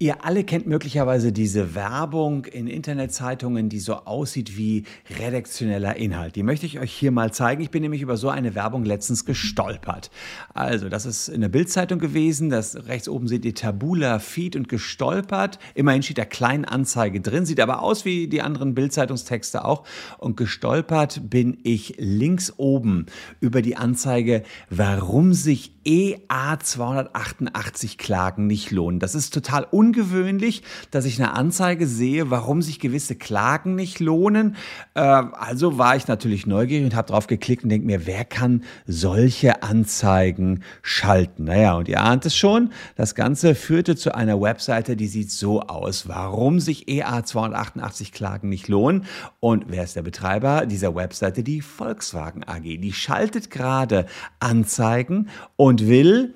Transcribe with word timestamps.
Ihr 0.00 0.24
alle 0.24 0.42
kennt 0.42 0.66
möglicherweise 0.66 1.30
diese 1.30 1.76
Werbung 1.76 2.46
in 2.46 2.66
Internetzeitungen, 2.66 3.68
die 3.68 3.78
so 3.78 3.94
aussieht 3.94 4.56
wie 4.56 4.82
redaktioneller 5.20 5.94
Inhalt. 5.94 6.34
Die 6.34 6.42
möchte 6.42 6.66
ich 6.66 6.80
euch 6.80 6.92
hier 6.92 7.12
mal 7.12 7.32
zeigen. 7.32 7.62
Ich 7.62 7.70
bin 7.70 7.82
nämlich 7.82 8.02
über 8.02 8.16
so 8.16 8.28
eine 8.28 8.56
Werbung 8.56 8.84
letztens 8.84 9.24
gestolpert. 9.24 10.10
Also, 10.52 10.88
das 10.88 11.06
ist 11.06 11.28
in 11.28 11.42
der 11.42 11.48
Bildzeitung 11.48 12.00
gewesen. 12.00 12.50
Das 12.50 12.88
rechts 12.88 13.08
oben 13.08 13.28
seht 13.28 13.44
ihr 13.44 13.54
Tabula 13.54 14.18
Feed 14.18 14.56
und 14.56 14.68
gestolpert. 14.68 15.60
Immerhin 15.76 16.02
steht 16.02 16.18
da 16.18 16.24
kleine 16.24 16.68
Anzeige 16.68 17.20
drin, 17.20 17.46
sieht 17.46 17.60
aber 17.60 17.80
aus 17.80 18.04
wie 18.04 18.26
die 18.26 18.42
anderen 18.42 18.74
Bildzeitungstexte 18.74 19.64
auch. 19.64 19.84
Und 20.18 20.36
gestolpert 20.36 21.30
bin 21.30 21.58
ich 21.62 21.94
links 21.98 22.52
oben 22.56 23.06
über 23.38 23.62
die 23.62 23.76
Anzeige, 23.76 24.42
warum 24.70 25.34
sich 25.34 25.72
EA 25.84 26.58
288 26.58 27.98
Klagen 27.98 28.46
nicht 28.46 28.70
lohnen. 28.70 28.98
Das 28.98 29.14
ist 29.14 29.32
total 29.32 29.66
ungewöhnlich, 29.84 30.62
dass 30.90 31.04
ich 31.04 31.20
eine 31.20 31.34
Anzeige 31.34 31.86
sehe, 31.86 32.30
warum 32.30 32.62
sich 32.62 32.80
gewisse 32.80 33.16
Klagen 33.16 33.74
nicht 33.74 34.00
lohnen. 34.00 34.56
Äh, 34.94 35.00
also 35.00 35.76
war 35.78 35.96
ich 35.96 36.08
natürlich 36.08 36.46
neugierig 36.46 36.86
und 36.86 36.94
habe 36.94 37.08
drauf 37.08 37.26
geklickt 37.26 37.64
und 37.64 37.68
denke 37.68 37.86
mir, 37.86 38.06
wer 38.06 38.24
kann 38.24 38.64
solche 38.86 39.62
Anzeigen 39.62 40.62
schalten? 40.82 41.44
Naja, 41.44 41.74
und 41.74 41.88
ihr 41.88 42.00
ahnt 42.00 42.24
es 42.24 42.36
schon, 42.36 42.70
das 42.96 43.14
Ganze 43.14 43.54
führte 43.54 43.94
zu 43.96 44.14
einer 44.14 44.40
Webseite, 44.40 44.96
die 44.96 45.06
sieht 45.06 45.30
so 45.30 45.60
aus, 45.60 46.08
warum 46.08 46.60
sich 46.60 46.88
EA 46.88 47.24
288 47.24 48.12
Klagen 48.12 48.48
nicht 48.48 48.68
lohnen. 48.68 49.04
Und 49.40 49.66
wer 49.68 49.84
ist 49.84 49.96
der 49.96 50.02
Betreiber 50.02 50.64
dieser 50.66 50.94
Webseite? 50.94 51.42
Die 51.42 51.60
Volkswagen 51.60 52.44
AG. 52.44 52.62
Die 52.62 52.92
schaltet 52.92 53.50
gerade 53.50 54.06
Anzeigen 54.40 55.28
und 55.56 55.86
will 55.86 56.34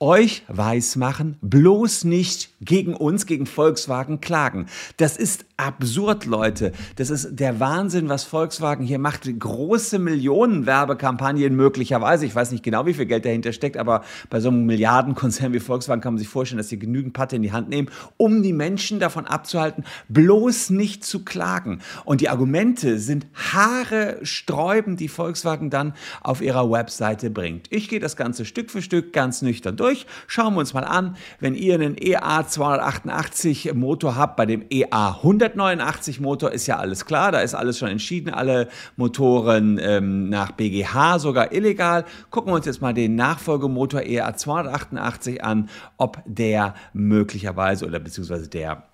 euch 0.00 0.44
weismachen, 0.48 1.36
bloß 1.40 2.04
nicht 2.04 2.50
gegen 2.60 2.94
uns, 2.94 3.26
gegen 3.26 3.46
Volkswagen 3.46 4.20
klagen. 4.20 4.66
Das 4.96 5.16
ist 5.16 5.44
absurd, 5.58 6.24
Leute. 6.24 6.70
Das 6.96 7.10
ist 7.10 7.30
der 7.32 7.58
Wahnsinn, 7.58 8.08
was 8.08 8.22
Volkswagen 8.22 8.86
hier 8.86 9.00
macht. 9.00 9.28
Große 9.38 9.98
Millionen 9.98 10.66
Werbekampagnen 10.66 11.56
möglicherweise. 11.56 12.26
Ich 12.26 12.34
weiß 12.34 12.52
nicht 12.52 12.62
genau, 12.62 12.86
wie 12.86 12.94
viel 12.94 13.06
Geld 13.06 13.24
dahinter 13.24 13.52
steckt, 13.52 13.76
aber 13.76 14.04
bei 14.30 14.38
so 14.38 14.50
einem 14.50 14.66
Milliardenkonzern 14.66 15.52
wie 15.52 15.58
Volkswagen 15.58 16.00
kann 16.00 16.14
man 16.14 16.18
sich 16.18 16.28
vorstellen, 16.28 16.58
dass 16.58 16.68
sie 16.68 16.78
genügend 16.78 17.12
Patte 17.12 17.34
in 17.34 17.42
die 17.42 17.50
Hand 17.50 17.68
nehmen, 17.68 17.90
um 18.16 18.42
die 18.44 18.52
Menschen 18.52 19.00
davon 19.00 19.26
abzuhalten, 19.26 19.84
bloß 20.08 20.70
nicht 20.70 21.04
zu 21.04 21.24
klagen. 21.24 21.80
Und 22.04 22.20
die 22.20 22.28
Argumente 22.28 23.00
sind 23.00 23.26
Haare 23.34 24.20
sträubend, 24.22 25.00
die 25.00 25.08
Volkswagen 25.08 25.70
dann 25.70 25.92
auf 26.20 26.40
ihrer 26.40 26.70
Webseite 26.70 27.30
bringt. 27.30 27.66
Ich 27.70 27.88
gehe 27.88 28.00
das 28.00 28.14
Ganze 28.14 28.44
Stück 28.44 28.70
für 28.70 28.80
Stück 28.80 29.12
ganz 29.12 29.42
nüchtern 29.42 29.76
durch. 29.76 30.06
Schauen 30.28 30.54
wir 30.54 30.60
uns 30.60 30.72
mal 30.72 30.84
an, 30.84 31.16
wenn 31.40 31.56
ihr 31.56 31.74
einen 31.74 31.96
EA 32.00 32.46
288 32.46 33.74
Motor 33.74 34.14
habt, 34.14 34.36
bei 34.36 34.46
dem 34.46 34.64
EA 34.70 35.16
100 35.16 35.47
189 35.52 36.20
Motor 36.20 36.52
ist 36.52 36.66
ja 36.66 36.76
alles 36.76 37.04
klar, 37.04 37.32
da 37.32 37.40
ist 37.40 37.54
alles 37.54 37.78
schon 37.78 37.88
entschieden, 37.88 38.32
alle 38.32 38.68
Motoren 38.96 39.78
ähm, 39.82 40.28
nach 40.28 40.52
BGH 40.52 41.18
sogar 41.18 41.52
illegal. 41.52 42.04
Gucken 42.30 42.52
wir 42.52 42.56
uns 42.56 42.66
jetzt 42.66 42.80
mal 42.82 42.94
den 42.94 43.14
Nachfolgemotor 43.16 44.02
EA 44.02 44.36
288 44.36 45.42
an, 45.42 45.68
ob 45.96 46.22
der 46.26 46.74
möglicherweise 46.92 47.86
oder 47.86 47.98
beziehungsweise 47.98 48.48
der 48.48 48.84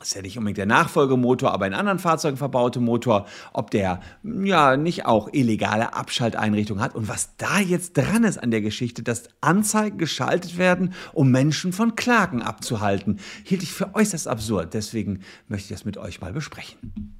ist 0.00 0.14
ja 0.14 0.22
nicht 0.22 0.38
unbedingt 0.38 0.58
der 0.58 0.66
Nachfolgemotor, 0.66 1.52
aber 1.52 1.66
in 1.66 1.74
anderen 1.74 1.98
Fahrzeugen 1.98 2.36
verbaute 2.36 2.80
Motor, 2.80 3.26
ob 3.52 3.70
der 3.70 4.00
ja 4.22 4.76
nicht 4.76 5.06
auch 5.06 5.28
illegale 5.32 5.94
Abschalteinrichtungen 5.94 6.82
hat 6.82 6.94
und 6.94 7.08
was 7.08 7.36
da 7.36 7.58
jetzt 7.58 7.96
dran 7.96 8.24
ist 8.24 8.38
an 8.38 8.50
der 8.50 8.60
Geschichte, 8.60 9.02
dass 9.02 9.28
Anzeigen 9.40 9.98
geschaltet 9.98 10.58
werden, 10.58 10.94
um 11.12 11.30
Menschen 11.30 11.72
von 11.72 11.96
Klagen 11.96 12.42
abzuhalten, 12.42 13.18
hielt 13.44 13.62
ich 13.62 13.72
für 13.72 13.94
äußerst 13.94 14.28
absurd. 14.28 14.74
Deswegen 14.74 15.20
möchte 15.48 15.72
ich 15.72 15.78
das 15.78 15.84
mit 15.84 15.98
euch 15.98 16.20
mal 16.20 16.32
besprechen. 16.32 17.16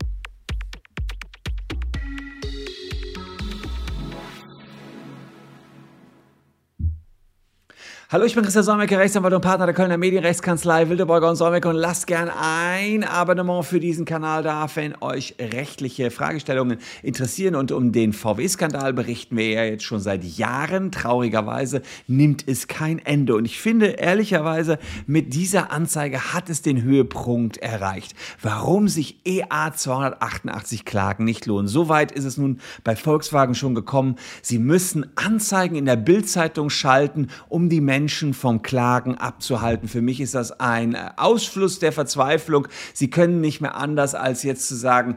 Hallo, 8.10 8.24
ich 8.24 8.34
bin 8.34 8.42
Christian 8.42 8.64
Solmecke, 8.64 8.98
Rechtsanwalt 8.98 9.34
und 9.34 9.42
Partner 9.42 9.66
der 9.66 9.74
Kölner 9.74 9.98
Medienrechtskanzlei 9.98 10.88
Wildeborger 10.88 11.28
und 11.28 11.36
Solmecke 11.36 11.68
und 11.68 11.76
lasst 11.76 12.06
gern 12.06 12.30
ein 12.30 13.04
Abonnement 13.04 13.66
für 13.66 13.80
diesen 13.80 14.06
Kanal 14.06 14.42
da, 14.42 14.66
wenn 14.76 14.94
euch 15.02 15.34
rechtliche 15.38 16.10
Fragestellungen 16.10 16.78
interessieren. 17.02 17.54
Und 17.54 17.70
um 17.70 17.92
den 17.92 18.14
VW-Skandal 18.14 18.94
berichten 18.94 19.36
wir 19.36 19.50
ja 19.50 19.64
jetzt 19.64 19.84
schon 19.84 20.00
seit 20.00 20.24
Jahren. 20.24 20.90
Traurigerweise 20.90 21.82
nimmt 22.06 22.48
es 22.48 22.66
kein 22.66 22.98
Ende. 22.98 23.34
Und 23.34 23.44
ich 23.44 23.60
finde, 23.60 23.88
ehrlicherweise, 23.88 24.78
mit 25.06 25.34
dieser 25.34 25.70
Anzeige 25.70 26.32
hat 26.32 26.48
es 26.48 26.62
den 26.62 26.82
Höhepunkt 26.82 27.58
erreicht. 27.58 28.14
Warum 28.40 28.88
sich 28.88 29.18
EA 29.26 29.74
288 29.74 30.86
Klagen 30.86 31.24
nicht 31.24 31.44
lohnen. 31.44 31.68
Soweit 31.68 32.12
ist 32.12 32.24
es 32.24 32.38
nun 32.38 32.60
bei 32.84 32.96
Volkswagen 32.96 33.54
schon 33.54 33.74
gekommen. 33.74 34.16
Sie 34.40 34.58
müssen 34.58 35.04
Anzeigen 35.14 35.76
in 35.76 35.84
der 35.84 35.96
Bildzeitung 35.96 36.70
schalten, 36.70 37.28
um 37.50 37.68
die 37.68 37.82
Menschen 37.82 37.97
Menschen 37.98 38.32
vom 38.32 38.62
Klagen 38.62 39.18
abzuhalten. 39.18 39.88
Für 39.88 40.02
mich 40.02 40.20
ist 40.20 40.36
das 40.36 40.60
ein 40.60 40.94
äh, 40.94 41.10
Ausfluss 41.16 41.80
der 41.80 41.90
Verzweiflung. 41.90 42.68
Sie 42.94 43.10
können 43.10 43.40
nicht 43.40 43.60
mehr 43.60 43.74
anders, 43.74 44.14
als 44.14 44.44
jetzt 44.44 44.68
zu 44.68 44.76
sagen, 44.76 45.16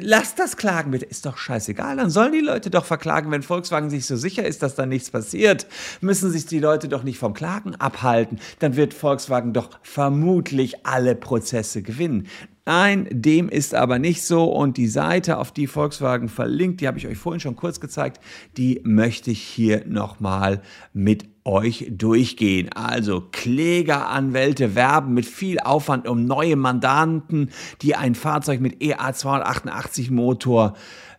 lasst 0.00 0.40
das 0.40 0.56
klagen 0.56 0.90
bitte. 0.90 1.04
Ist 1.04 1.26
doch 1.26 1.38
scheißegal, 1.38 1.96
dann 1.96 2.10
sollen 2.10 2.32
die 2.32 2.40
Leute 2.40 2.70
doch 2.70 2.86
verklagen. 2.86 3.30
Wenn 3.30 3.44
Volkswagen 3.44 3.88
sich 3.88 4.06
so 4.06 4.16
sicher 4.16 4.44
ist, 4.44 4.64
dass 4.64 4.74
da 4.74 4.84
nichts 4.84 5.10
passiert, 5.10 5.68
müssen 6.00 6.32
sich 6.32 6.44
die 6.46 6.58
Leute 6.58 6.88
doch 6.88 7.04
nicht 7.04 7.18
vom 7.18 7.34
Klagen 7.34 7.76
abhalten. 7.76 8.40
Dann 8.58 8.74
wird 8.74 8.94
Volkswagen 8.94 9.52
doch 9.52 9.70
vermutlich 9.82 10.84
alle 10.84 11.14
Prozesse 11.14 11.82
gewinnen. 11.82 12.26
Nein, 12.64 13.08
dem 13.10 13.48
ist 13.48 13.74
aber 13.74 13.98
nicht 13.98 14.22
so. 14.22 14.44
Und 14.44 14.76
die 14.76 14.86
Seite, 14.86 15.38
auf 15.38 15.50
die 15.50 15.66
Volkswagen 15.66 16.28
verlinkt, 16.28 16.80
die 16.80 16.86
habe 16.86 16.96
ich 16.96 17.08
euch 17.08 17.18
vorhin 17.18 17.40
schon 17.40 17.56
kurz 17.56 17.80
gezeigt, 17.80 18.22
die 18.56 18.80
möchte 18.84 19.32
ich 19.32 19.42
hier 19.42 19.84
nochmal 19.86 20.62
mit 20.92 21.24
euch 21.44 21.88
durchgehen. 21.90 22.70
Also 22.72 23.20
Klägeranwälte 23.32 24.76
werben 24.76 25.12
mit 25.12 25.26
viel 25.26 25.58
Aufwand 25.58 26.06
um 26.06 26.24
neue 26.24 26.54
Mandanten, 26.54 27.50
die 27.82 27.96
ein 27.96 28.14
Fahrzeug 28.14 28.60
mit 28.60 28.80
EA 28.80 29.12
288 29.12 30.12
Motor 30.12 30.74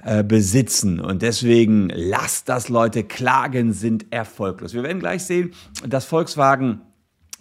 äh, 0.06 0.24
besitzen. 0.24 1.02
Und 1.02 1.22
deswegen 1.22 1.90
lasst 1.90 2.48
das 2.48 2.70
Leute 2.70 3.04
klagen, 3.04 3.74
sind 3.74 4.06
erfolglos. 4.12 4.74
Wir 4.74 4.84
werden 4.84 5.00
gleich 5.00 5.26
sehen, 5.26 5.52
dass 5.86 6.06
Volkswagen 6.06 6.82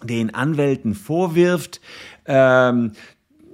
den 0.03 0.33
Anwälten 0.33 0.93
vorwirft, 0.93 1.79
ähm, 2.25 2.91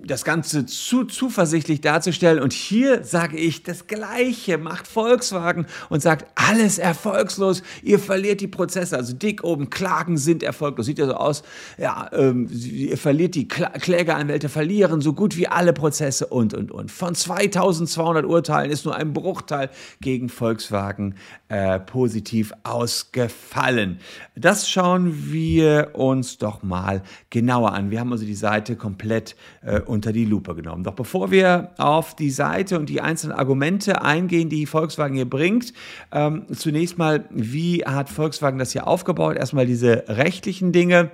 das 0.03 0.23
Ganze 0.23 0.65
zu 0.65 1.05
zuversichtlich 1.05 1.81
darzustellen. 1.81 2.41
Und 2.41 2.53
hier 2.53 3.03
sage 3.03 3.37
ich, 3.37 3.63
das 3.63 3.87
Gleiche 3.87 4.57
macht 4.57 4.87
Volkswagen 4.87 5.65
und 5.89 6.01
sagt, 6.01 6.25
alles 6.35 6.77
erfolgslos, 6.77 7.63
ihr 7.83 7.99
verliert 7.99 8.41
die 8.41 8.47
Prozesse. 8.47 8.97
Also 8.97 9.13
dick 9.13 9.43
oben, 9.43 9.69
Klagen 9.69 10.17
sind 10.17 10.43
erfolglos. 10.43 10.85
Sieht 10.85 10.99
ja 10.99 11.05
so 11.05 11.15
aus, 11.15 11.43
ja, 11.77 12.09
ähm, 12.13 12.49
ihr 12.51 12.97
verliert 12.97 13.35
die 13.35 13.47
Kla 13.47 13.69
Klägeranwälte, 13.69 14.49
verlieren 14.49 15.01
so 15.01 15.13
gut 15.13 15.37
wie 15.37 15.47
alle 15.47 15.73
Prozesse 15.73 16.27
und, 16.27 16.53
und, 16.53 16.71
und. 16.71 16.91
Von 16.91 17.15
2200 17.15 18.25
Urteilen 18.25 18.71
ist 18.71 18.85
nur 18.85 18.95
ein 18.95 19.13
Bruchteil 19.13 19.69
gegen 20.01 20.29
Volkswagen 20.29 21.15
äh, 21.49 21.79
positiv 21.79 22.53
ausgefallen. 22.63 23.99
Das 24.35 24.69
schauen 24.69 25.31
wir 25.31 25.91
uns 25.93 26.37
doch 26.37 26.63
mal 26.63 27.01
genauer 27.29 27.73
an. 27.73 27.91
Wir 27.91 27.99
haben 27.99 28.11
also 28.11 28.25
die 28.25 28.35
Seite 28.35 28.75
komplett 28.75 29.35
äh, 29.61 29.79
unter 29.89 30.13
die 30.13 30.25
Lupe 30.25 30.55
genommen. 30.55 30.83
Doch 30.83 30.93
bevor 30.93 31.31
wir 31.31 31.71
auf 31.77 32.15
die 32.15 32.29
Seite 32.29 32.79
und 32.79 32.89
die 32.89 33.01
einzelnen 33.01 33.37
Argumente 33.37 34.01
eingehen, 34.01 34.49
die 34.49 34.65
Volkswagen 34.65 35.15
hier 35.15 35.29
bringt, 35.29 35.73
ähm, 36.11 36.45
zunächst 36.53 36.97
mal, 36.97 37.25
wie 37.31 37.83
hat 37.85 38.09
Volkswagen 38.09 38.59
das 38.59 38.71
hier 38.71 38.87
aufgebaut? 38.87 39.35
Erstmal 39.35 39.65
diese 39.65 40.05
rechtlichen 40.07 40.71
Dinge 40.71 41.11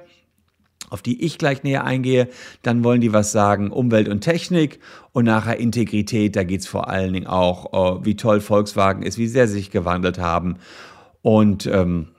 auf 0.90 1.02
die 1.02 1.26
ich 1.26 1.38
gleich 1.38 1.64
näher 1.64 1.84
eingehe. 1.84 2.30
Dann 2.62 2.84
wollen 2.84 3.02
die 3.02 3.12
was 3.12 3.32
sagen, 3.32 3.72
Umwelt 3.72 4.08
und 4.08 4.22
Technik 4.22 4.80
und 5.14 5.26
nachher 5.26 5.58
Integrität. 5.58 6.36
Da 6.36 6.44
geht 6.44 6.62
es 6.62 6.68
vor 6.68 6.90
allen 6.90 7.12
Dingen 7.12 7.28
auch, 7.28 8.00
äh, 8.02 8.06
wie 8.06 8.16
toll 8.16 8.40
Volkswagen 8.40 9.02
ist, 9.02 9.18
wie 9.18 9.28
sehr 9.28 9.48
sie 9.48 9.56
sich 9.56 9.72
gewandelt 9.72 10.20
haben 10.20 10.58
und 11.22 11.66
ähm, 11.66 12.10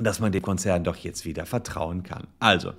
dass 0.00 0.20
man 0.20 0.32
dem 0.32 0.42
Konzern 0.42 0.84
doch 0.84 0.96
jetzt 0.96 1.24
wieder 1.24 1.44
vertrauen 1.44 2.02
kann. 2.02 2.28
Also, 2.38 2.72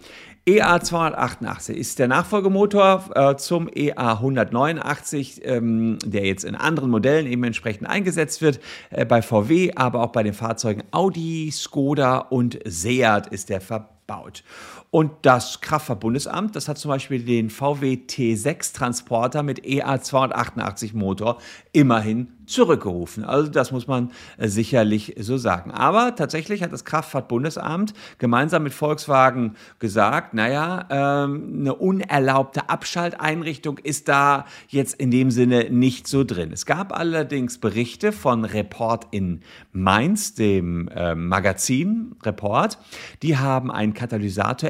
EA 0.50 0.81
288 0.81 1.78
ist 1.78 2.00
der 2.00 2.07
Nachfolgemotor 2.07 3.12
äh, 3.13 3.36
zum 3.36 3.69
EA 3.72 4.13
189, 4.13 5.42
ähm, 5.44 6.00
der 6.04 6.25
jetzt 6.25 6.44
in 6.44 6.56
anderen 6.56 6.90
Modellen 6.90 7.28
eben 7.28 7.44
entsprechend 7.44 7.88
eingesetzt 7.88 8.42
wird. 8.42 8.60
Äh, 8.90 9.06
bei 9.06 9.22
VW, 9.22 9.74
aber 9.75 10.01
auch 10.01 10.12
bei 10.12 10.24
den 10.24 10.34
Fahrzeugen 10.34 10.81
Audi, 10.90 11.51
Skoda 11.54 12.18
und 12.18 12.57
Seat 12.66 13.28
ist 13.28 13.50
der 13.50 13.62
verbaut. 13.62 14.44
Und 14.91 15.12
das 15.21 15.62
Kraftfahrtbundesamt, 15.62 16.56
das 16.56 16.68
hat 16.68 16.80
zum 16.80 16.89
Beispiel 16.89 17.24
den 17.24 17.51
VW 17.51 18.00
T6 18.07 18.74
Transporter 18.74 19.44
mit 19.44 19.63
EA 19.63 20.01
288 20.01 20.95
Motor 20.95 21.38
immerhin 21.74 22.30
zurückgerufen. 22.50 23.24
Also 23.24 23.51
das 23.51 23.71
muss 23.71 23.88
man 23.88 24.12
äh, 24.38 24.47
sicherlich 24.47 25.15
so 25.19 25.38
sagen. 25.38 25.71
Aber 25.71 26.15
tatsächlich 26.15 26.63
hat 26.63 26.74
das 26.74 26.83
Kraftfahrtbundesamt 26.83 27.94
gemeinsam 28.18 28.63
mit 28.63 28.74
Volkswagen 28.74 29.56
gesagt, 29.77 30.33
naja, 30.33 30.88
ähm, 30.89 31.59
eine 31.59 31.75
unerlaubte 31.75 32.69
Abschalteinrichtung 32.69 33.77
ist 33.77 34.07
da 34.07 34.45
jetzt 34.68 34.95
in 34.95 35.12
dem 35.12 35.30
Sinne 35.30 35.69
nicht 35.69 36.07
so 36.07 36.24
drin. 36.24 36.51
Es 36.51 36.65
gab 36.65 36.97
allerdings 36.97 37.59
Berichte 37.59 38.12
von 38.12 38.44
Report 38.44 39.06
in 39.12 39.42
Mainz, 39.71 40.33
dem 40.33 40.88
äh, 40.88 41.13
Magazin 41.13 42.15
Report. 42.24 42.80
Die 43.21 43.38
haben 43.38 43.69
einen 43.69 43.94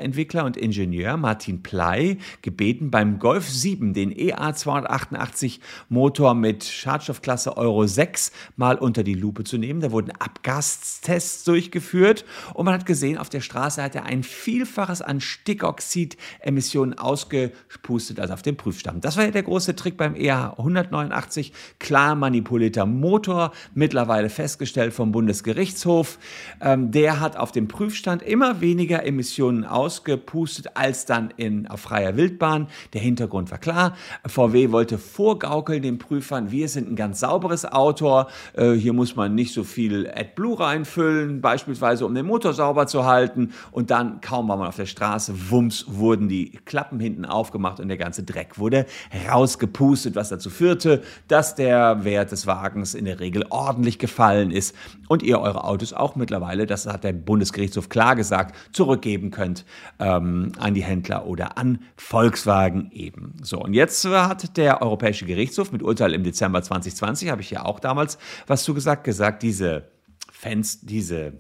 Katalysatorentwickler 0.10 0.46
und 0.46 0.58
Ingenieur, 0.58 1.18
Martin 1.18 1.64
Pley, 1.64 2.18
gebeten, 2.42 2.92
beim 2.92 3.20
Golf 3.20 3.50
7 3.50 3.94
den 3.94 4.12
EA 4.12 4.54
288 4.54 5.60
Motor 5.90 6.34
mit 6.34 6.64
Schadstoffklasse 6.64 7.58
Euro 7.58 7.70
Euro 7.70 7.86
6 7.86 8.32
mal 8.58 8.78
unter 8.78 9.04
die 9.04 9.14
Lupe 9.14 9.44
zu 9.44 9.58
nehmen. 9.58 9.80
Da 9.80 9.92
wurden 9.92 10.12
Abgastests 10.12 11.44
durchgeführt 11.44 12.26
und 12.54 12.66
man 12.66 12.74
hat 12.74 12.86
gesehen, 12.86 13.18
auf 13.18 13.30
der 13.30 13.42
Straße 13.42 13.82
hat 13.82 13.96
er 13.96 14.06
ein 14.06 14.24
Vielfaches 14.24 15.02
an 15.02 15.22
Stickoxidemissionen 15.22 16.98
ausgepustet 16.98 18.20
als 18.20 18.32
auf 18.32 18.42
dem 18.42 18.58
Prüfstand. 18.58 19.06
Das 19.06 19.18
war 19.18 19.26
ja 19.26 19.32
der 19.32 19.44
große 19.44 19.76
Trick 19.76 19.98
beim 19.98 20.16
EH 20.16 20.56
189. 20.58 21.54
Klar 21.80 22.16
manipulierter 22.16 22.86
Motor, 22.86 23.52
mittlerweile 23.76 24.30
festgestellt 24.30 24.94
vom 24.94 25.12
Bundesgerichtshof. 25.12 26.18
Ähm, 26.62 26.92
der 26.92 27.20
hat 27.20 27.38
auf 27.38 27.52
dem 27.52 27.68
Prüfstand 27.68 28.24
immer 28.24 28.62
weniger 28.62 29.06
Emissionen 29.06 29.64
ausgepustet 30.00 30.68
als 30.74 31.06
dann 31.06 31.34
in, 31.38 31.68
auf 31.68 31.82
freier 31.82 32.16
Wildbahn. 32.16 32.68
Der 32.94 33.02
Hintergrund 33.02 33.52
war 33.52 33.58
klar. 33.58 33.96
VW 34.26 34.72
wollte 34.72 34.98
vorgaukeln 34.98 35.82
den 35.82 35.98
Prüfern, 35.98 36.52
wir 36.52 36.68
sind 36.68 36.92
ein 36.92 36.96
ganz 36.96 37.20
sauberes 37.20 37.64
Jahresautor. 37.64 38.28
Äh, 38.54 38.74
hier 38.74 38.94
muss 38.94 39.16
man 39.16 39.36
nicht 39.36 39.54
so 39.54 39.64
viel 39.64 40.10
AdBlue 40.10 40.60
reinfüllen, 40.60 41.42
beispielsweise 41.42 42.06
um 42.06 42.16
den 42.16 42.26
Motor 42.26 42.54
sauber 42.54 42.88
zu 42.88 43.06
halten. 43.06 43.52
Und 43.72 43.92
dann, 43.92 44.22
kaum 44.22 44.48
war 44.48 44.58
man 44.58 44.68
auf 44.68 44.76
der 44.76 44.86
Straße, 44.86 45.34
wumms, 45.50 45.86
wurden 45.88 46.30
die 46.30 46.52
Klappen 46.66 47.00
hinten 47.00 47.26
aufgemacht 47.26 47.80
und 47.80 47.88
der 47.88 47.98
ganze 47.98 48.24
Dreck 48.24 48.58
wurde 48.58 48.86
rausgepustet, 49.30 50.16
was 50.16 50.30
dazu 50.30 50.50
führte, 50.50 51.04
dass 51.28 51.56
der 51.56 52.04
Wert 52.04 52.32
des 52.32 52.48
Wagens 52.48 52.94
in 52.94 53.06
der 53.06 53.20
Regel 53.20 53.46
ordentlich 53.50 54.00
gefallen 54.00 54.52
ist 54.52 54.76
und 55.08 55.24
ihr 55.24 55.40
eure 55.40 55.64
Autos 55.64 55.94
auch 55.94 56.16
mittlerweile, 56.16 56.66
das 56.66 56.86
hat 56.86 57.04
der 57.04 57.14
Bundesgerichtshof 57.14 57.90
klar 57.90 58.16
gesagt, 58.16 58.56
zurückgeben 58.72 59.32
könnt 59.32 59.66
ähm, 60.00 60.54
an 60.58 60.74
die 60.74 60.84
Händler 60.84 61.26
oder 61.26 61.58
an 61.58 61.80
Volkswagen 61.98 62.92
eben. 62.92 63.34
So, 63.42 63.60
und 63.62 63.74
jetzt 63.74 64.06
hat 64.06 64.58
der 64.58 64.82
Europäische 64.82 65.26
Gerichtshof 65.26 65.72
mit 65.72 65.84
Urteil 65.84 66.14
im 66.14 66.24
Dezember 66.24 66.62
2020, 66.62 67.30
habe 67.30 67.42
ich 67.42 67.52
ja 67.52 67.66
auch 67.66 67.80
damals 67.80 68.18
was 68.48 68.64
zu 68.64 68.74
gesagt, 68.74 69.04
gesagt, 69.04 69.44
diese 69.44 69.90
Fans, 70.32 70.82
diese 70.82 71.34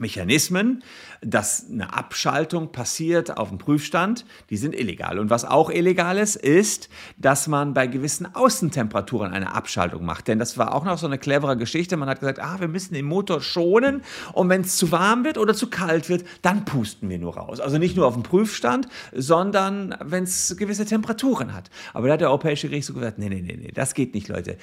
Mechanismen, 0.00 0.82
dass 1.20 1.66
eine 1.70 1.92
Abschaltung 1.92 2.72
passiert 2.72 3.36
auf 3.36 3.48
dem 3.48 3.58
Prüfstand, 3.58 4.24
die 4.50 4.56
sind 4.56 4.74
illegal. 4.74 5.18
Und 5.18 5.30
was 5.30 5.44
auch 5.44 5.70
illegal 5.70 6.18
ist, 6.18 6.36
ist, 6.36 6.88
dass 7.16 7.48
man 7.48 7.74
bei 7.74 7.86
gewissen 7.86 8.34
Außentemperaturen 8.34 9.32
eine 9.32 9.54
Abschaltung 9.54 10.04
macht. 10.04 10.28
Denn 10.28 10.38
das 10.38 10.58
war 10.58 10.74
auch 10.74 10.84
noch 10.84 10.98
so 10.98 11.06
eine 11.06 11.18
clevere 11.18 11.56
Geschichte. 11.56 11.96
Man 11.96 12.08
hat 12.08 12.20
gesagt, 12.20 12.40
ah, 12.40 12.60
wir 12.60 12.68
müssen 12.68 12.94
den 12.94 13.06
Motor 13.06 13.40
schonen 13.40 14.02
und 14.32 14.48
wenn 14.48 14.60
es 14.62 14.76
zu 14.76 14.92
warm 14.92 15.24
wird 15.24 15.38
oder 15.38 15.54
zu 15.54 15.68
kalt 15.68 16.08
wird, 16.08 16.24
dann 16.42 16.64
pusten 16.64 17.08
wir 17.08 17.18
nur 17.18 17.36
raus. 17.36 17.60
Also 17.60 17.78
nicht 17.78 17.96
nur 17.96 18.06
auf 18.06 18.14
dem 18.14 18.22
Prüfstand, 18.22 18.88
sondern 19.12 19.96
wenn 20.04 20.24
es 20.24 20.56
gewisse 20.56 20.84
Temperaturen 20.84 21.54
hat. 21.54 21.70
Aber 21.94 22.06
da 22.06 22.14
hat 22.14 22.20
der 22.20 22.28
Europäische 22.28 22.68
Gerichtshof 22.68 22.96
gesagt, 22.96 23.18
nee, 23.18 23.28
nee, 23.28 23.42
nee, 23.42 23.56
nee, 23.56 23.72
das 23.72 23.94
geht 23.94 24.14
nicht, 24.14 24.28
Leute. 24.28 24.56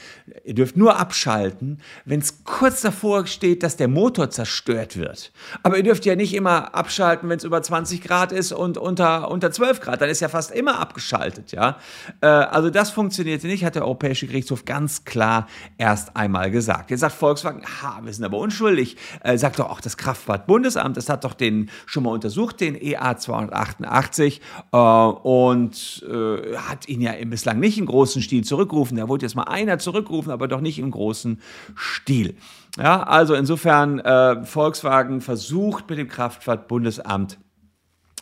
Ihr 0.44 0.54
dürft 0.54 0.78
nur 0.78 0.98
abschalten, 0.98 1.80
wenn 2.06 2.20
es 2.20 2.44
kurz 2.44 2.82
davor 2.82 3.28
steht, 3.28 3.64
dass 3.64 3.78
der 3.78 3.88
Motor 3.88 4.30
zerstört 4.30 4.98
wird. 4.98 5.25
Aber 5.64 5.78
ihr 5.78 5.84
dürft 5.84 6.06
ja 6.06 6.16
nicht 6.16 6.34
immer 6.34 6.76
abschalten, 6.76 7.30
wenn 7.30 7.38
es 7.38 7.44
über 7.44 7.62
20 7.62 8.02
Grad 8.02 8.32
ist 8.32 8.52
und 8.52 8.78
unter, 8.78 9.30
unter 9.32 9.52
12 9.52 9.82
Grad. 9.82 10.02
Dann 10.02 10.10
ist 10.10 10.20
ja 10.20 10.30
fast 10.30 10.52
immer 10.52 10.80
abgeschaltet, 10.80 11.52
ja. 11.52 11.78
Äh, 12.22 12.28
also 12.28 12.70
das 12.70 12.92
funktionierte 12.92 13.48
nicht, 13.48 13.64
hat 13.66 13.76
der 13.76 13.84
Europäische 13.84 14.28
Gerichtshof 14.28 14.66
ganz 14.66 15.06
klar 15.06 15.48
erst 15.78 16.16
einmal 16.16 16.52
gesagt. 16.52 16.92
Jetzt 16.92 17.02
sagt 17.02 17.16
Volkswagen, 17.16 17.64
ha, 17.64 18.00
wir 18.04 18.14
sind 18.14 18.24
aber 18.24 18.38
unschuldig. 18.38 18.98
Äh, 19.24 19.38
sagt 19.38 19.60
doch 19.60 19.70
auch 19.70 19.82
das 19.82 19.98
Kraftfahrtbundesamt, 19.98 20.98
das 20.98 21.10
hat 21.10 21.24
doch 21.24 21.34
den 21.34 21.70
schon 21.86 22.04
mal 22.04 22.12
untersucht, 22.12 22.62
den 22.62 22.76
EA 22.76 23.18
288 23.18 24.42
äh, 24.72 24.78
und 24.78 26.06
äh, 26.10 26.58
hat 26.58 26.88
ihn 26.88 27.02
ja 27.02 27.14
bislang 27.26 27.60
nicht 27.60 27.78
im 27.78 27.86
großen 27.86 28.22
Stil 28.22 28.44
zurückgerufen. 28.44 28.98
Da 28.98 29.08
wurde 29.08 29.26
jetzt 29.26 29.36
mal 29.36 29.44
einer 29.44 29.80
zurückgerufen, 29.80 30.32
aber 30.32 30.48
doch 30.48 30.62
nicht 30.62 30.80
im 30.80 30.92
großen 30.92 31.42
Stil. 31.76 32.36
Ja, 32.78 33.04
also 33.04 33.36
insofern 33.36 34.00
äh, 34.00 34.44
Volkswagen 34.44 35.22
versucht 35.22 35.90
mit 35.90 35.98
dem 35.98 36.10
Kraftfahrtbundesamt 36.10 37.38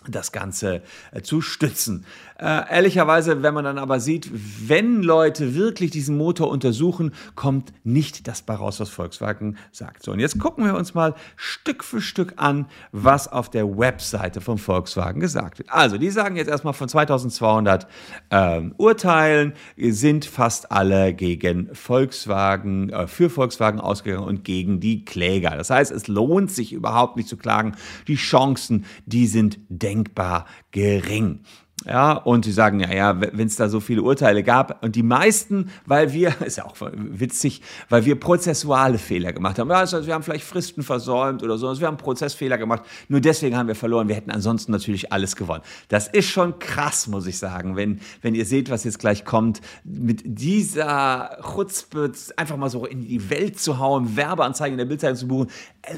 das 0.08 0.32
Ganze 0.32 0.84
äh, 1.12 1.22
zu 1.22 1.42
stützen. 1.42 2.06
Äh, 2.40 2.64
ehrlicherweise, 2.70 3.44
wenn 3.44 3.54
man 3.54 3.64
dann 3.64 3.78
aber 3.78 4.00
sieht, 4.00 4.30
wenn 4.68 5.04
Leute 5.04 5.56
wirklich 5.56 5.92
diesen 5.92 6.18
Motor 6.18 6.50
untersuchen, 6.50 7.12
kommt 7.36 7.74
nicht 7.84 8.28
das 8.28 8.42
bei 8.42 8.56
raus, 8.56 8.80
was 8.80 8.90
Volkswagen 8.90 9.58
sagt. 9.72 10.04
So, 10.04 10.12
und 10.12 10.20
jetzt 10.20 10.40
gucken 10.40 10.66
wir 10.66 10.76
uns 10.76 10.94
mal 10.94 11.14
Stück 11.36 11.84
für 11.84 12.02
Stück 12.02 12.34
an, 12.38 12.66
was 12.92 13.32
auf 13.32 13.50
der 13.50 13.78
Webseite 13.78 14.42
von 14.42 14.58
Volkswagen 14.58 15.20
gesagt 15.20 15.60
wird. 15.60 15.72
Also, 15.72 15.98
die 15.98 16.10
sagen 16.10 16.36
jetzt 16.36 16.48
erstmal 16.48 16.74
von 16.74 16.90
2200 16.90 17.88
ähm, 18.32 18.74
Urteilen 18.78 19.54
sind 19.78 20.26
fast 20.26 20.72
alle 20.72 21.14
gegen 21.14 21.74
Volkswagen, 21.74 22.90
äh, 22.90 23.08
für 23.08 23.30
Volkswagen 23.30 23.80
ausgegangen 23.80 24.28
und 24.28 24.44
gegen 24.44 24.80
die 24.80 25.06
Kläger. 25.06 25.52
Das 25.52 25.70
heißt, 25.70 25.92
es 25.92 26.08
lohnt 26.08 26.52
sich 26.52 26.74
überhaupt 26.74 27.16
nicht 27.16 27.30
zu 27.30 27.38
klagen. 27.38 27.76
Die 28.08 28.16
Chancen, 28.16 28.86
die 29.06 29.28
sind 29.28 29.60
denkbar 29.70 30.46
gering. 30.72 31.42
Ja, 31.86 32.14
und 32.14 32.46
sie 32.46 32.54
sagen, 32.54 32.80
ja, 32.80 32.94
ja, 32.94 33.20
wenn 33.20 33.48
es 33.48 33.58
da 33.58 33.68
so 33.68 33.82
viele 33.82 34.04
Urteile 34.04 34.44
gab 34.44 34.84
und 34.84 34.96
die 34.96 35.04
meisten, 35.04 35.70
weil 35.86 36.14
wir, 36.14 36.34
ist 36.46 36.58
ja 36.58 36.66
auch 36.66 36.76
witzig, 36.80 37.62
weil 37.90 38.06
wir 38.06 38.18
prozessuale 38.18 38.98
Fehler 38.98 39.34
gemacht 39.34 39.60
haben. 39.60 39.70
Also 39.72 40.06
wir 40.06 40.14
haben 40.14 40.24
vielleicht 40.24 40.46
Fristen 40.46 40.84
versäumt 40.84 41.44
oder 41.44 41.58
so, 41.58 41.78
wir 41.80 41.88
haben 41.88 41.98
Prozessfehler 41.98 42.58
gemacht, 42.58 42.84
nur 43.10 43.20
deswegen 43.20 43.58
haben 43.58 43.68
wir 43.68 43.76
verloren. 43.76 44.08
Wir 44.08 44.16
hätten 44.16 44.32
ansonsten 44.32 44.72
natürlich 44.72 45.12
alles 45.12 45.36
gewonnen. 45.36 45.64
Das 45.90 46.08
ist 46.08 46.30
schon 46.30 46.58
krass, 46.60 47.08
muss 47.08 47.28
ich 47.28 47.38
sagen, 47.38 47.76
wenn, 47.76 48.00
wenn 48.22 48.34
ihr 48.34 48.46
seht, 48.46 48.70
was 48.70 48.86
jetzt 48.86 49.00
gleich 49.00 49.26
kommt, 49.26 49.60
mit 49.84 50.22
dieser 50.24 51.38
Chutzpe 51.42 52.12
einfach 52.38 52.56
mal 52.56 52.70
so 52.70 52.86
in 52.86 53.02
die 53.02 53.30
Welt 53.30 53.60
zu 53.60 53.80
hauen, 53.80 54.16
Werbeanzeigen 54.16 54.74
in 54.74 54.78
der 54.78 54.86
Bildzeitung 54.86 55.18
zu 55.18 55.28
buchen. 55.28 55.48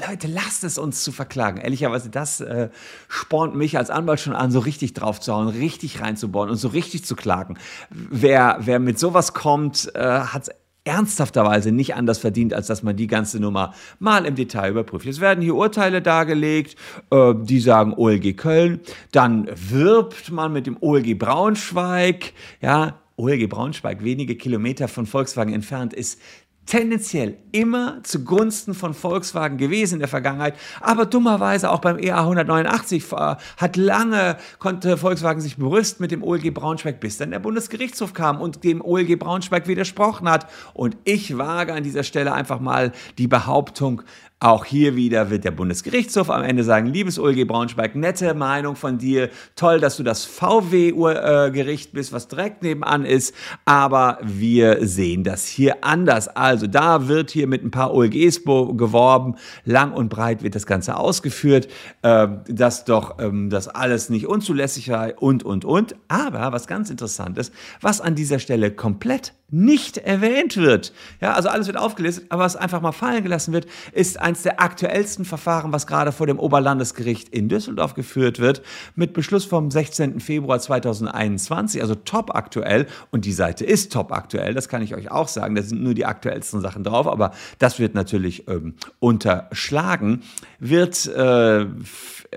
Leute, 0.08 0.26
lasst 0.26 0.64
es 0.64 0.78
uns 0.78 1.04
zu 1.04 1.12
verklagen. 1.12 1.60
Ehrlicherweise, 1.60 2.10
das 2.10 2.40
äh, 2.40 2.70
spornt 3.08 3.54
mich 3.54 3.78
als 3.78 3.88
Anwalt 3.88 4.18
schon 4.18 4.34
an, 4.34 4.50
so 4.50 4.58
richtig 4.58 4.94
drauf 4.94 5.20
zu 5.20 5.32
hauen, 5.32 5.48
richtig 5.48 6.00
reinzubauen 6.00 6.50
und 6.50 6.56
so 6.56 6.68
richtig 6.68 7.04
zu 7.04 7.14
klagen. 7.14 7.56
Wer, 7.90 8.58
wer 8.62 8.80
mit 8.80 8.98
sowas 8.98 9.32
kommt, 9.32 9.94
äh, 9.94 10.00
hat 10.00 10.50
ernsthafterweise 10.82 11.72
nicht 11.72 11.94
anders 11.94 12.18
verdient, 12.18 12.52
als 12.52 12.66
dass 12.66 12.82
man 12.82 12.96
die 12.96 13.06
ganze 13.06 13.38
Nummer 13.40 13.74
mal 13.98 14.24
im 14.24 14.34
Detail 14.34 14.70
überprüft. 14.70 15.04
Jetzt 15.04 15.20
werden 15.20 15.42
hier 15.42 15.54
Urteile 15.54 16.02
dargelegt, 16.02 16.76
äh, 17.10 17.34
die 17.36 17.60
sagen 17.60 17.92
OLG 17.94 18.34
Köln, 18.34 18.80
dann 19.12 19.48
wirbt 19.54 20.30
man 20.30 20.52
mit 20.52 20.66
dem 20.66 20.76
OLG 20.80 21.14
Braunschweig, 21.14 22.32
ja, 22.60 23.00
OLG 23.16 23.48
Braunschweig, 23.48 24.04
wenige 24.04 24.36
Kilometer 24.36 24.88
von 24.88 25.06
Volkswagen 25.06 25.54
entfernt, 25.54 25.94
ist 25.94 26.20
tendenziell 26.66 27.38
immer 27.52 28.02
zugunsten 28.02 28.74
von 28.74 28.92
Volkswagen 28.92 29.56
gewesen 29.56 29.94
in 29.94 30.00
der 30.00 30.08
Vergangenheit, 30.08 30.54
aber 30.80 31.06
dummerweise 31.06 31.70
auch 31.70 31.80
beim 31.80 31.98
EA 31.98 32.20
189 32.20 33.12
äh, 33.12 33.36
hat 33.56 33.76
lange, 33.76 34.36
konnte 34.58 34.96
Volkswagen 34.96 35.40
sich 35.40 35.56
berüsten 35.56 36.02
mit 36.02 36.10
dem 36.10 36.22
OLG 36.22 36.52
Braunschweig, 36.52 37.00
bis 37.00 37.18
dann 37.18 37.30
der 37.30 37.38
Bundesgerichtshof 37.38 38.12
kam 38.12 38.40
und 38.40 38.64
dem 38.64 38.82
OLG 38.82 39.18
Braunschweig 39.18 39.68
widersprochen 39.68 40.28
hat. 40.28 40.50
Und 40.74 40.96
ich 41.04 41.38
wage 41.38 41.72
an 41.72 41.84
dieser 41.84 42.02
Stelle 42.02 42.32
einfach 42.32 42.60
mal 42.60 42.92
die 43.18 43.28
Behauptung, 43.28 44.02
auch 44.38 44.66
hier 44.66 44.96
wieder 44.96 45.30
wird 45.30 45.44
der 45.44 45.50
Bundesgerichtshof 45.50 46.28
am 46.28 46.42
Ende 46.42 46.62
sagen, 46.62 46.88
liebes 46.88 47.18
OLG 47.18 47.46
Braunschweig, 47.46 47.96
nette 47.96 48.34
Meinung 48.34 48.76
von 48.76 48.98
dir, 48.98 49.30
toll, 49.54 49.80
dass 49.80 49.96
du 49.96 50.02
das 50.02 50.26
VW-Gericht 50.26 51.92
bist, 51.92 52.12
was 52.12 52.28
direkt 52.28 52.62
nebenan 52.62 53.06
ist, 53.06 53.34
aber 53.64 54.18
wir 54.22 54.86
sehen 54.86 55.24
das 55.24 55.46
hier 55.46 55.82
anders. 55.82 56.28
Also 56.28 56.66
da 56.66 57.08
wird 57.08 57.30
hier 57.30 57.46
mit 57.46 57.64
ein 57.64 57.70
paar 57.70 57.94
OLGs 57.94 58.44
geworben, 58.44 59.36
lang 59.64 59.92
und 59.92 60.10
breit 60.10 60.42
wird 60.42 60.54
das 60.54 60.66
Ganze 60.66 60.98
ausgeführt, 60.98 61.68
äh, 62.02 62.28
dass 62.46 62.84
doch 62.84 63.18
ähm, 63.18 63.48
das 63.48 63.68
alles 63.68 64.10
nicht 64.10 64.26
unzulässig 64.26 64.84
sei 64.84 65.14
und, 65.14 65.44
und, 65.44 65.64
und. 65.64 65.96
Aber 66.08 66.52
was 66.52 66.66
ganz 66.66 66.90
interessant 66.90 67.38
ist, 67.38 67.54
was 67.80 68.02
an 68.02 68.14
dieser 68.14 68.38
Stelle 68.38 68.70
komplett 68.70 69.32
nicht 69.48 69.98
erwähnt 69.98 70.56
wird. 70.56 70.92
Ja, 71.20 71.34
also 71.34 71.48
alles 71.48 71.68
wird 71.68 71.76
aufgelistet, 71.76 72.26
aber 72.30 72.42
was 72.42 72.56
einfach 72.56 72.80
mal 72.80 72.92
fallen 72.92 73.22
gelassen 73.22 73.52
wird, 73.52 73.66
ist 73.92 74.20
eines 74.20 74.42
der 74.42 74.60
aktuellsten 74.60 75.24
Verfahren, 75.24 75.72
was 75.72 75.86
gerade 75.86 76.10
vor 76.10 76.26
dem 76.26 76.40
Oberlandesgericht 76.40 77.28
in 77.28 77.48
Düsseldorf 77.48 77.94
geführt 77.94 78.40
wird, 78.40 78.62
mit 78.96 79.12
Beschluss 79.12 79.44
vom 79.44 79.70
16. 79.70 80.18
Februar 80.18 80.58
2021, 80.58 81.80
also 81.80 81.94
top 81.94 82.34
aktuell. 82.34 82.86
Und 83.12 83.24
die 83.24 83.32
Seite 83.32 83.64
ist 83.64 83.92
top 83.92 84.10
aktuell, 84.12 84.52
das 84.52 84.68
kann 84.68 84.82
ich 84.82 84.94
euch 84.96 85.12
auch 85.12 85.28
sagen. 85.28 85.54
Da 85.54 85.62
sind 85.62 85.82
nur 85.82 85.94
die 85.94 86.06
aktuellsten 86.06 86.60
Sachen 86.60 86.82
drauf, 86.82 87.06
aber 87.06 87.32
das 87.60 87.78
wird 87.78 87.94
natürlich 87.94 88.48
ähm, 88.48 88.74
unterschlagen. 88.98 90.22
Wird 90.58 91.06
äh, 91.06 91.66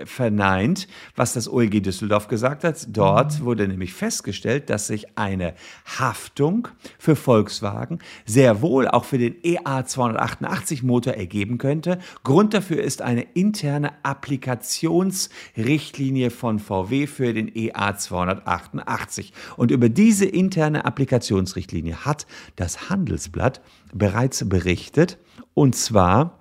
verneint, 0.04 0.88
was 1.16 1.32
das 1.32 1.48
OLG 1.48 1.82
Düsseldorf 1.82 2.28
gesagt 2.28 2.64
hat. 2.64 2.86
Dort 2.88 3.40
mhm. 3.40 3.44
wurde 3.44 3.68
nämlich 3.68 3.92
festgestellt, 3.92 4.70
dass 4.70 4.86
sich 4.86 5.18
eine 5.18 5.54
Haftung 5.98 6.68
für 7.00 7.16
Volkswagen 7.16 7.98
sehr 8.26 8.60
wohl 8.60 8.86
auch 8.86 9.06
für 9.06 9.16
den 9.16 9.34
EA 9.42 9.86
288 9.86 10.82
Motor 10.82 11.14
ergeben 11.14 11.56
könnte. 11.56 11.98
Grund 12.24 12.52
dafür 12.52 12.82
ist 12.82 13.00
eine 13.00 13.22
interne 13.22 14.04
Applikationsrichtlinie 14.04 16.30
von 16.30 16.58
VW 16.58 17.06
für 17.06 17.32
den 17.32 17.50
EA 17.54 17.96
288. 17.96 19.32
Und 19.56 19.70
über 19.70 19.88
diese 19.88 20.26
interne 20.26 20.84
Applikationsrichtlinie 20.84 22.04
hat 22.04 22.26
das 22.56 22.90
Handelsblatt 22.90 23.62
bereits 23.94 24.46
berichtet. 24.46 25.16
Und 25.54 25.74
zwar 25.74 26.38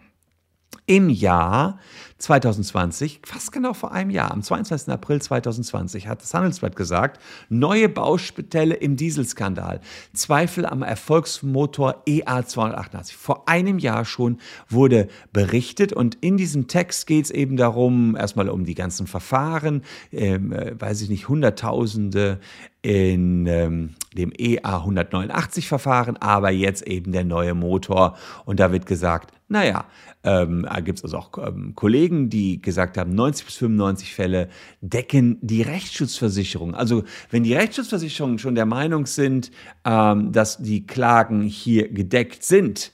im 0.90 1.10
Jahr 1.10 1.78
2020, 2.18 3.22
fast 3.24 3.52
genau 3.52 3.74
vor 3.74 3.92
einem 3.92 4.10
Jahr, 4.10 4.32
am 4.32 4.42
22. 4.42 4.92
April 4.92 5.22
2020, 5.22 6.08
hat 6.08 6.22
das 6.22 6.34
Handelsblatt 6.34 6.76
gesagt, 6.76 7.22
neue 7.48 7.88
Baustelle 7.88 8.74
im 8.74 8.98
Dieselskandal, 8.98 9.82
Zweifel 10.14 10.66
am 10.66 10.82
Erfolgsmotor 10.82 12.04
EA288. 12.08 13.14
Vor 13.14 13.48
einem 13.48 13.78
Jahr 13.78 14.04
schon 14.04 14.40
wurde 14.68 15.08
berichtet 15.32 15.94
und 15.94 16.18
in 16.22 16.38
diesem 16.38 16.68
Text 16.68 17.06
geht 17.06 17.26
es 17.26 17.32
eben 17.32 17.56
darum, 17.56 18.18
erstmal 18.18 18.50
um 18.50 18.66
die 18.66 18.76
ganzen 18.76 19.06
Verfahren, 19.06 19.84
ähm, 20.12 20.52
äh, 20.52 20.74
weiß 20.80 21.02
ich 21.02 21.10
nicht, 21.10 21.30
Hunderttausende 21.30 22.40
in 22.82 23.46
ähm, 23.48 23.96
dem 24.16 24.32
EA 24.38 24.78
189 24.78 25.68
Verfahren, 25.68 26.18
aber 26.18 26.50
jetzt 26.50 26.88
eben 26.88 27.12
der 27.12 27.26
neue 27.26 27.54
Motor. 27.54 28.18
Und 28.46 28.60
da 28.60 28.72
wird 28.72 28.86
gesagt, 28.86 29.34
naja, 29.50 29.86
ähm, 30.24 30.66
da 30.70 30.80
gibt 30.80 31.00
es 31.00 31.04
also 31.04 31.18
auch 31.18 31.32
ähm, 31.46 31.74
Kollegen, 31.76 32.30
die 32.30 32.62
gesagt 32.62 32.98
haben, 32.98 33.14
90 33.16 33.46
bis 33.46 33.56
95 33.58 34.14
Fälle 34.14 34.50
decken 34.82 35.38
die 35.42 35.62
Rechtsschutzversicherung. 35.62 36.76
Also 36.76 37.04
wenn 37.32 37.44
die 37.44 37.54
Rechtsschutzversicherungen 37.54 38.40
schon 38.40 38.56
der 38.56 38.66
Meinung 38.66 39.06
sind, 39.06 39.52
ähm, 39.86 40.32
dass 40.32 40.58
die 40.58 40.86
Klagen 40.86 41.42
hier 41.42 41.90
gedeckt 41.90 42.44
sind, 42.44 42.92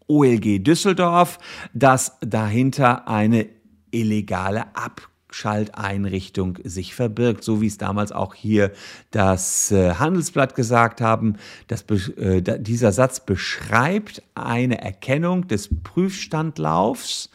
OLG 0.07 0.63
Düsseldorf, 0.63 1.37
dass 1.73 2.17
dahinter 2.21 3.07
eine 3.07 3.47
illegale 3.91 4.75
Ab 4.75 5.08
Schalteinrichtung 5.31 6.57
sich 6.63 6.95
verbirgt, 6.95 7.43
so 7.43 7.61
wie 7.61 7.67
es 7.67 7.77
damals 7.77 8.11
auch 8.11 8.33
hier 8.33 8.71
das 9.11 9.71
äh, 9.71 9.93
Handelsblatt 9.95 10.55
gesagt 10.55 11.01
haben. 11.01 11.35
Das, 11.67 11.83
äh, 12.17 12.41
dieser 12.59 12.91
Satz 12.91 13.19
beschreibt 13.19 14.21
eine 14.35 14.81
Erkennung 14.81 15.47
des 15.47 15.69
Prüfstandlaufs 15.83 17.29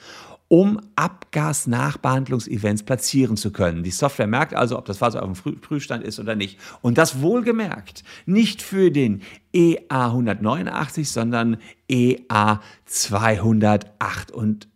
um 0.49 0.79
Abgasnachbehandlungsevents 0.95 2.83
platzieren 2.85 3.37
zu 3.37 3.51
können. 3.51 3.83
Die 3.83 3.91
Software 3.91 4.27
merkt 4.27 4.55
also, 4.55 4.79
ob 4.79 4.85
das 4.85 4.99
Fahrzeug 4.99 5.23
auf 5.23 5.43
dem 5.43 5.61
Prüfstand 5.61 6.05
ist 6.05 6.21
oder 6.21 6.37
nicht. 6.37 6.61
Und 6.81 6.97
das 6.99 7.21
wohlgemerkt 7.21 8.05
nicht 8.27 8.63
für 8.63 8.91
den 8.91 9.23
EA 9.53 10.07
189, 10.07 11.11
sondern 11.11 11.57
EA 11.89 12.61
288. 12.85 14.69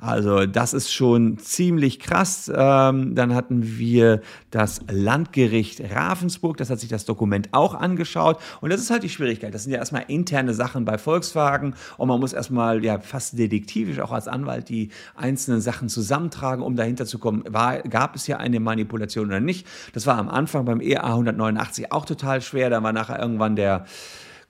Also 0.00 0.46
das 0.46 0.74
ist 0.74 0.92
schon 0.92 1.38
ziemlich 1.38 1.98
krass. 1.98 2.50
Ähm, 2.54 3.14
dann 3.16 3.34
hatten 3.34 3.78
wir 3.78 4.20
das 4.50 4.80
Landgericht 4.88 5.82
Ravensburg, 5.92 6.56
das 6.56 6.70
hat 6.70 6.78
sich 6.78 6.88
das 6.88 7.04
Dokument 7.04 7.48
auch 7.52 7.74
angeschaut. 7.74 8.38
Und 8.60 8.70
das 8.72 8.80
ist 8.80 8.90
halt 8.90 9.02
die 9.02 9.08
Schwierigkeit. 9.08 9.52
Das 9.52 9.64
sind 9.64 9.72
ja 9.72 9.78
erstmal 9.78 10.04
interne 10.06 10.54
Sachen 10.54 10.84
bei 10.84 10.98
Volkswagen 10.98 11.74
und 11.96 12.08
man 12.08 12.20
muss 12.20 12.32
erstmal 12.32 12.84
ja 12.84 13.00
fast 13.00 13.38
detektivisch 13.38 13.98
auch 13.98 14.12
als 14.12 14.28
Anwalt 14.28 14.68
die 14.68 14.90
einzelnen 15.16 15.60
Sachen 15.60 15.88
zusammentragen, 15.88 16.62
um 16.62 16.76
dahinter 16.76 17.06
zu 17.06 17.18
kommen, 17.18 17.42
war, 17.48 17.82
gab 17.82 18.14
es 18.14 18.24
hier 18.24 18.38
eine 18.38 18.60
Manipulation 18.60 19.26
oder 19.26 19.40
nicht. 19.40 19.66
Das 19.94 20.06
war 20.06 20.16
am 20.16 20.28
Anfang 20.28 20.64
beim 20.64 20.80
EA 20.80 21.02
189 21.02 21.90
auch 21.90 22.04
total 22.04 22.40
schwer. 22.40 22.70
Da 22.70 22.82
war 22.82 22.92
nachher 22.92 23.18
irgendwann 23.18 23.56
der 23.56 23.84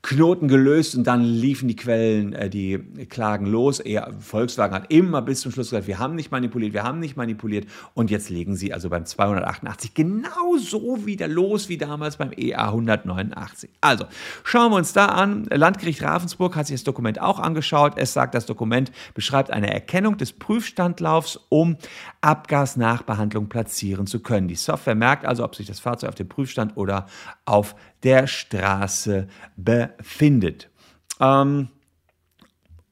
Knoten 0.00 0.46
gelöst 0.46 0.94
und 0.94 1.04
dann 1.08 1.24
liefen 1.24 1.66
die 1.66 1.74
Quellen, 1.74 2.32
äh, 2.32 2.48
die 2.48 2.78
Klagen 3.08 3.46
los. 3.46 3.80
Eher, 3.80 4.14
Volkswagen 4.20 4.74
hat 4.74 4.92
immer 4.92 5.22
bis 5.22 5.40
zum 5.40 5.50
Schluss 5.50 5.70
gesagt, 5.70 5.88
wir 5.88 5.98
haben 5.98 6.14
nicht 6.14 6.30
manipuliert, 6.30 6.72
wir 6.72 6.84
haben 6.84 7.00
nicht 7.00 7.16
manipuliert. 7.16 7.66
Und 7.94 8.10
jetzt 8.10 8.30
legen 8.30 8.54
sie 8.54 8.72
also 8.72 8.90
beim 8.90 9.04
288 9.04 9.94
genauso 9.94 11.04
wieder 11.04 11.26
los 11.26 11.68
wie 11.68 11.78
damals 11.78 12.16
beim 12.16 12.30
EA 12.36 12.68
189. 12.68 13.70
Also 13.80 14.04
schauen 14.44 14.70
wir 14.70 14.76
uns 14.76 14.92
da 14.92 15.06
an. 15.06 15.46
Landgericht 15.50 16.00
Ravensburg 16.02 16.54
hat 16.54 16.68
sich 16.68 16.76
das 16.76 16.84
Dokument 16.84 17.20
auch 17.20 17.40
angeschaut. 17.40 17.94
Es 17.96 18.12
sagt, 18.12 18.34
das 18.34 18.46
Dokument 18.46 18.92
beschreibt 19.14 19.50
eine 19.50 19.72
Erkennung 19.74 20.16
des 20.16 20.32
Prüfstandlaufs, 20.32 21.40
um 21.48 21.76
Abgasnachbehandlung 22.20 23.48
platzieren 23.48 24.06
zu 24.06 24.20
können. 24.20 24.46
Die 24.46 24.54
Software 24.54 24.94
merkt 24.94 25.24
also, 25.24 25.42
ob 25.42 25.56
sich 25.56 25.66
das 25.66 25.80
Fahrzeug 25.80 26.10
auf 26.10 26.14
dem 26.14 26.28
Prüfstand 26.28 26.76
oder 26.76 27.06
auf 27.44 27.74
der 28.02 28.26
Straße 28.26 29.28
befindet. 29.56 30.70
Ähm, 31.20 31.68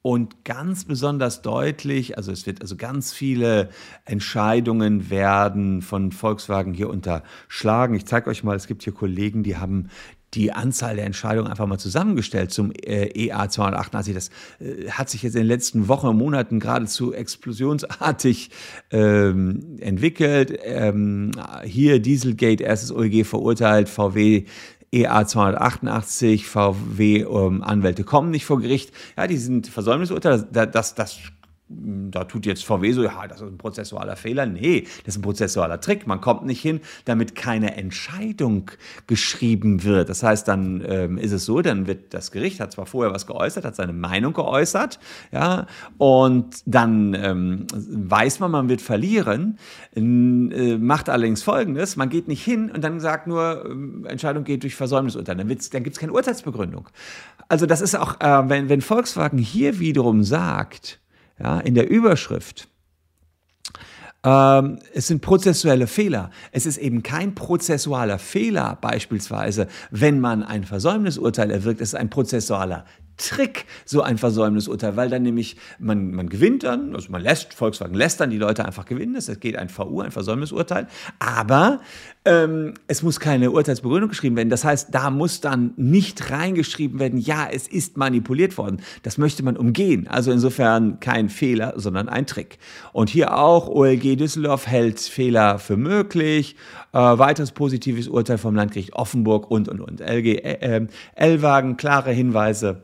und 0.02 0.44
ganz 0.44 0.84
besonders 0.84 1.42
deutlich, 1.42 2.16
also 2.16 2.30
es 2.30 2.46
wird 2.46 2.60
also 2.60 2.76
ganz 2.76 3.12
viele 3.12 3.70
Entscheidungen 4.04 5.10
werden 5.10 5.82
von 5.82 6.12
Volkswagen 6.12 6.74
hier 6.74 6.88
unterschlagen. 6.90 7.96
Ich 7.96 8.06
zeige 8.06 8.30
euch 8.30 8.44
mal, 8.44 8.54
es 8.54 8.68
gibt 8.68 8.84
hier 8.84 8.92
Kollegen, 8.92 9.42
die 9.42 9.56
haben 9.56 9.88
die 10.34 10.52
Anzahl 10.52 10.96
der 10.96 11.06
Entscheidungen 11.06 11.50
einfach 11.50 11.66
mal 11.66 11.78
zusammengestellt 11.78 12.52
zum 12.52 12.70
äh, 12.72 13.06
EA 13.14 13.48
288. 13.48 14.14
Das 14.14 14.30
äh, 14.60 14.90
hat 14.90 15.08
sich 15.08 15.22
jetzt 15.22 15.34
in 15.34 15.40
den 15.40 15.48
letzten 15.48 15.88
Wochen 15.88 16.08
und 16.08 16.18
Monaten 16.18 16.60
geradezu 16.60 17.12
explosionsartig 17.12 18.50
ähm, 18.90 19.76
entwickelt. 19.80 20.56
Ähm, 20.62 21.32
hier 21.64 22.00
Dieselgate, 22.00 22.62
erstes 22.62 22.92
OEG 22.92 23.24
verurteilt, 23.24 23.88
VW 23.88 24.44
EA 24.92 25.26
288, 25.26 26.46
VW-Anwälte 26.46 28.02
ähm, 28.02 28.06
kommen 28.06 28.30
nicht 28.30 28.46
vor 28.46 28.60
Gericht. 28.60 28.92
Ja, 29.16 29.26
die 29.26 29.36
sind 29.36 29.66
Versäumnisurteile, 29.66 30.46
das, 30.50 30.70
das, 30.70 30.94
das 30.94 31.18
da 31.68 32.24
tut 32.24 32.46
jetzt 32.46 32.64
VW 32.64 32.92
so, 32.92 33.02
ja, 33.02 33.26
das 33.26 33.40
ist 33.40 33.48
ein 33.48 33.58
prozessualer 33.58 34.14
Fehler. 34.14 34.46
Nee, 34.46 34.86
das 35.04 35.14
ist 35.14 35.18
ein 35.18 35.22
prozessualer 35.22 35.80
Trick. 35.80 36.06
Man 36.06 36.20
kommt 36.20 36.46
nicht 36.46 36.60
hin, 36.60 36.80
damit 37.06 37.34
keine 37.34 37.76
Entscheidung 37.76 38.70
geschrieben 39.08 39.82
wird. 39.82 40.08
Das 40.08 40.22
heißt, 40.22 40.46
dann 40.46 40.84
ähm, 40.86 41.18
ist 41.18 41.32
es 41.32 41.44
so, 41.44 41.62
dann 41.62 41.88
wird 41.88 42.14
das 42.14 42.30
Gericht, 42.30 42.60
hat 42.60 42.70
zwar 42.70 42.86
vorher 42.86 43.12
was 43.12 43.26
geäußert, 43.26 43.64
hat 43.64 43.74
seine 43.74 43.92
Meinung 43.92 44.32
geäußert, 44.32 45.00
ja, 45.32 45.66
und 45.98 46.62
dann 46.66 47.14
ähm, 47.14 47.66
weiß 47.74 48.38
man, 48.38 48.52
man 48.52 48.68
wird 48.68 48.80
verlieren, 48.80 49.58
äh, 49.96 50.00
macht 50.78 51.08
allerdings 51.08 51.42
Folgendes, 51.42 51.96
man 51.96 52.10
geht 52.10 52.28
nicht 52.28 52.44
hin 52.44 52.70
und 52.70 52.84
dann 52.84 53.00
sagt 53.00 53.26
nur, 53.26 53.64
äh, 54.04 54.08
Entscheidung 54.08 54.44
geht 54.44 54.62
durch 54.62 54.76
Versäumnisurteil. 54.76 55.34
Dann, 55.34 55.48
dann 55.48 55.82
gibt 55.82 55.96
es 55.96 55.98
keine 55.98 56.12
Urteilsbegründung. 56.12 56.88
Also 57.48 57.66
das 57.66 57.80
ist 57.80 57.96
auch, 57.96 58.20
äh, 58.20 58.48
wenn, 58.48 58.68
wenn 58.68 58.80
Volkswagen 58.80 59.38
hier 59.38 59.80
wiederum 59.80 60.22
sagt, 60.22 61.00
ja, 61.38 61.60
in 61.60 61.74
der 61.74 61.88
Überschrift. 61.88 62.68
Ähm, 64.24 64.80
es 64.92 65.06
sind 65.06 65.22
prozessuelle 65.22 65.86
Fehler. 65.86 66.30
Es 66.50 66.66
ist 66.66 66.78
eben 66.78 67.02
kein 67.02 67.34
prozessualer 67.34 68.18
Fehler 68.18 68.78
beispielsweise, 68.80 69.68
wenn 69.90 70.20
man 70.20 70.42
ein 70.42 70.64
Versäumnisurteil 70.64 71.50
erwirkt. 71.50 71.80
Es 71.80 71.90
ist 71.90 71.94
ein 71.94 72.10
prozessualer 72.10 72.84
Trick, 73.16 73.64
so 73.84 74.02
ein 74.02 74.18
Versäumnisurteil, 74.18 74.96
weil 74.96 75.08
dann 75.08 75.22
nämlich 75.22 75.56
man, 75.78 76.10
man 76.12 76.28
gewinnt 76.28 76.64
dann, 76.64 76.94
also 76.94 77.10
man 77.10 77.22
lässt, 77.22 77.54
Volkswagen 77.54 77.94
lässt 77.94 78.20
dann 78.20 78.30
die 78.30 78.38
Leute 78.38 78.64
einfach 78.64 78.84
gewinnen, 78.84 79.16
es 79.16 79.26
geht 79.40 79.56
ein 79.56 79.68
VU, 79.68 80.00
ein 80.00 80.10
Versäumnisurteil, 80.10 80.86
aber 81.18 81.80
ähm, 82.26 82.74
es 82.88 83.02
muss 83.02 83.20
keine 83.20 83.52
Urteilsbegründung 83.52 84.10
geschrieben 84.10 84.36
werden. 84.36 84.50
Das 84.50 84.64
heißt, 84.64 84.88
da 84.92 85.10
muss 85.10 85.40
dann 85.40 85.72
nicht 85.76 86.30
reingeschrieben 86.30 86.98
werden, 86.98 87.20
ja, 87.20 87.48
es 87.50 87.68
ist 87.68 87.96
manipuliert 87.96 88.58
worden. 88.58 88.80
Das 89.04 89.16
möchte 89.16 89.44
man 89.44 89.56
umgehen. 89.56 90.08
Also 90.08 90.32
insofern 90.32 90.98
kein 90.98 91.28
Fehler, 91.28 91.74
sondern 91.76 92.08
ein 92.08 92.26
Trick. 92.26 92.58
Und 92.92 93.10
hier 93.10 93.38
auch, 93.38 93.68
OLG 93.68 94.16
Düsseldorf 94.16 94.66
hält 94.66 94.98
Fehler 95.00 95.58
für 95.60 95.76
möglich, 95.76 96.56
äh, 96.92 96.98
weiteres 96.98 97.52
positives 97.52 98.08
Urteil 98.08 98.38
vom 98.38 98.56
Landgericht 98.56 98.94
Offenburg 98.94 99.48
und, 99.50 99.68
und, 99.68 99.80
und. 99.80 100.00
LG, 100.00 100.26
äh, 100.26 100.78
äh, 100.78 100.86
L-Wagen, 101.14 101.76
klare 101.76 102.10
Hinweise 102.10 102.82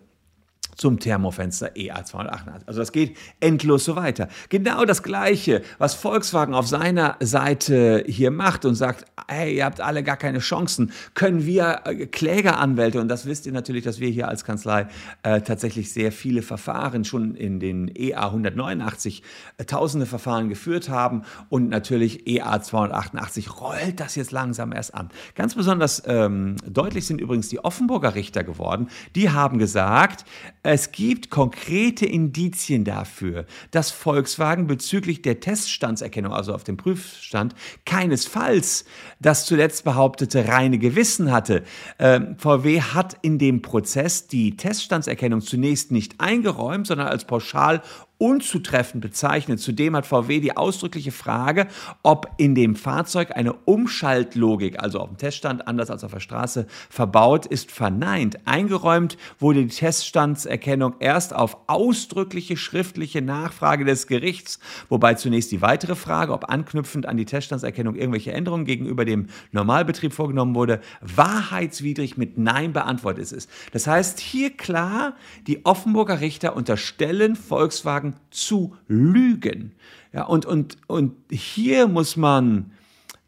zum 0.76 0.98
Thermofenster 0.98 1.72
EA288. 1.74 2.66
Also 2.66 2.80
das 2.80 2.92
geht 2.92 3.16
endlos 3.40 3.84
so 3.84 3.96
weiter. 3.96 4.28
Genau 4.48 4.84
das 4.84 5.02
Gleiche, 5.02 5.62
was 5.78 5.94
Volkswagen 5.94 6.54
auf 6.54 6.66
seiner 6.66 7.16
Seite 7.20 8.04
hier 8.06 8.30
macht 8.30 8.64
und 8.64 8.74
sagt, 8.74 9.04
hey, 9.28 9.56
ihr 9.56 9.64
habt 9.64 9.80
alle 9.80 10.02
gar 10.02 10.16
keine 10.16 10.38
Chancen, 10.38 10.92
können 11.14 11.46
wir 11.46 11.80
äh, 11.84 12.06
Klägeranwälte, 12.06 13.00
und 13.00 13.08
das 13.08 13.26
wisst 13.26 13.46
ihr 13.46 13.52
natürlich, 13.52 13.84
dass 13.84 14.00
wir 14.00 14.08
hier 14.08 14.28
als 14.28 14.44
Kanzlei 14.44 14.86
äh, 15.22 15.40
tatsächlich 15.40 15.92
sehr 15.92 16.12
viele 16.12 16.42
Verfahren 16.42 17.04
schon 17.04 17.34
in 17.34 17.60
den 17.60 17.90
EA 17.94 18.26
189 18.26 19.22
äh, 19.58 19.64
tausende 19.64 20.06
Verfahren 20.06 20.48
geführt 20.48 20.88
haben 20.88 21.22
und 21.48 21.68
natürlich 21.68 22.26
EA 22.26 22.60
288 22.60 23.60
rollt 23.60 24.00
das 24.00 24.14
jetzt 24.14 24.32
langsam 24.32 24.72
erst 24.72 24.94
an. 24.94 25.10
Ganz 25.34 25.54
besonders 25.54 26.02
ähm, 26.06 26.56
deutlich 26.66 27.06
sind 27.06 27.20
übrigens 27.20 27.48
die 27.48 27.64
Offenburger 27.64 28.14
Richter 28.14 28.44
geworden. 28.44 28.88
Die 29.14 29.30
haben 29.30 29.58
gesagt, 29.58 30.24
es 30.64 30.92
gibt 30.92 31.28
konkrete 31.28 32.06
Indizien 32.06 32.84
dafür, 32.84 33.46
dass 33.72 33.90
Volkswagen 33.90 34.68
bezüglich 34.68 35.20
der 35.20 35.40
Teststandserkennung, 35.40 36.32
also 36.32 36.54
auf 36.54 36.62
dem 36.62 36.76
Prüfstand, 36.76 37.54
keinesfalls 37.84 38.84
das 39.18 39.44
zuletzt 39.44 39.82
behauptete 39.82 40.46
reine 40.46 40.78
Gewissen 40.78 41.32
hatte. 41.32 41.64
Ähm, 41.98 42.36
VW 42.38 42.80
hat 42.80 43.16
in 43.22 43.38
dem 43.38 43.60
Prozess 43.62 44.28
die 44.28 44.56
Teststandserkennung 44.56 45.40
zunächst 45.40 45.90
nicht 45.90 46.20
eingeräumt, 46.20 46.86
sondern 46.86 47.08
als 47.08 47.24
pauschal 47.24 47.82
unzutreffend 48.22 49.00
bezeichnet. 49.00 49.58
Zudem 49.58 49.96
hat 49.96 50.06
VW 50.06 50.38
die 50.38 50.56
ausdrückliche 50.56 51.10
Frage, 51.10 51.66
ob 52.04 52.30
in 52.36 52.54
dem 52.54 52.76
Fahrzeug 52.76 53.32
eine 53.34 53.52
Umschaltlogik, 53.52 54.80
also 54.80 55.00
auf 55.00 55.08
dem 55.08 55.16
Teststand 55.16 55.66
anders 55.66 55.90
als 55.90 56.04
auf 56.04 56.12
der 56.12 56.20
Straße, 56.20 56.68
verbaut 56.88 57.46
ist, 57.46 57.72
verneint. 57.72 58.38
Eingeräumt 58.46 59.16
wurde 59.40 59.64
die 59.64 59.74
Teststandserkennung 59.74 60.94
erst 61.00 61.34
auf 61.34 61.56
ausdrückliche 61.66 62.56
schriftliche 62.56 63.22
Nachfrage 63.22 63.84
des 63.84 64.06
Gerichts, 64.06 64.60
wobei 64.88 65.14
zunächst 65.14 65.50
die 65.50 65.60
weitere 65.60 65.96
Frage, 65.96 66.32
ob 66.32 66.48
anknüpfend 66.48 67.06
an 67.06 67.16
die 67.16 67.24
Teststandserkennung 67.24 67.96
irgendwelche 67.96 68.30
Änderungen 68.30 68.66
gegenüber 68.66 69.04
dem 69.04 69.30
Normalbetrieb 69.50 70.12
vorgenommen 70.12 70.54
wurde, 70.54 70.80
wahrheitswidrig 71.00 72.16
mit 72.16 72.38
Nein 72.38 72.72
beantwortet 72.72 73.32
ist. 73.32 73.50
Das 73.72 73.88
heißt 73.88 74.20
hier 74.20 74.50
klar, 74.56 75.16
die 75.48 75.66
Offenburger 75.66 76.20
Richter 76.20 76.54
unterstellen 76.54 77.34
Volkswagen 77.34 78.11
zu 78.30 78.76
lügen. 78.88 79.72
Ja, 80.12 80.24
und, 80.24 80.46
und, 80.46 80.76
und 80.86 81.14
hier 81.30 81.88
muss 81.88 82.16
man 82.16 82.72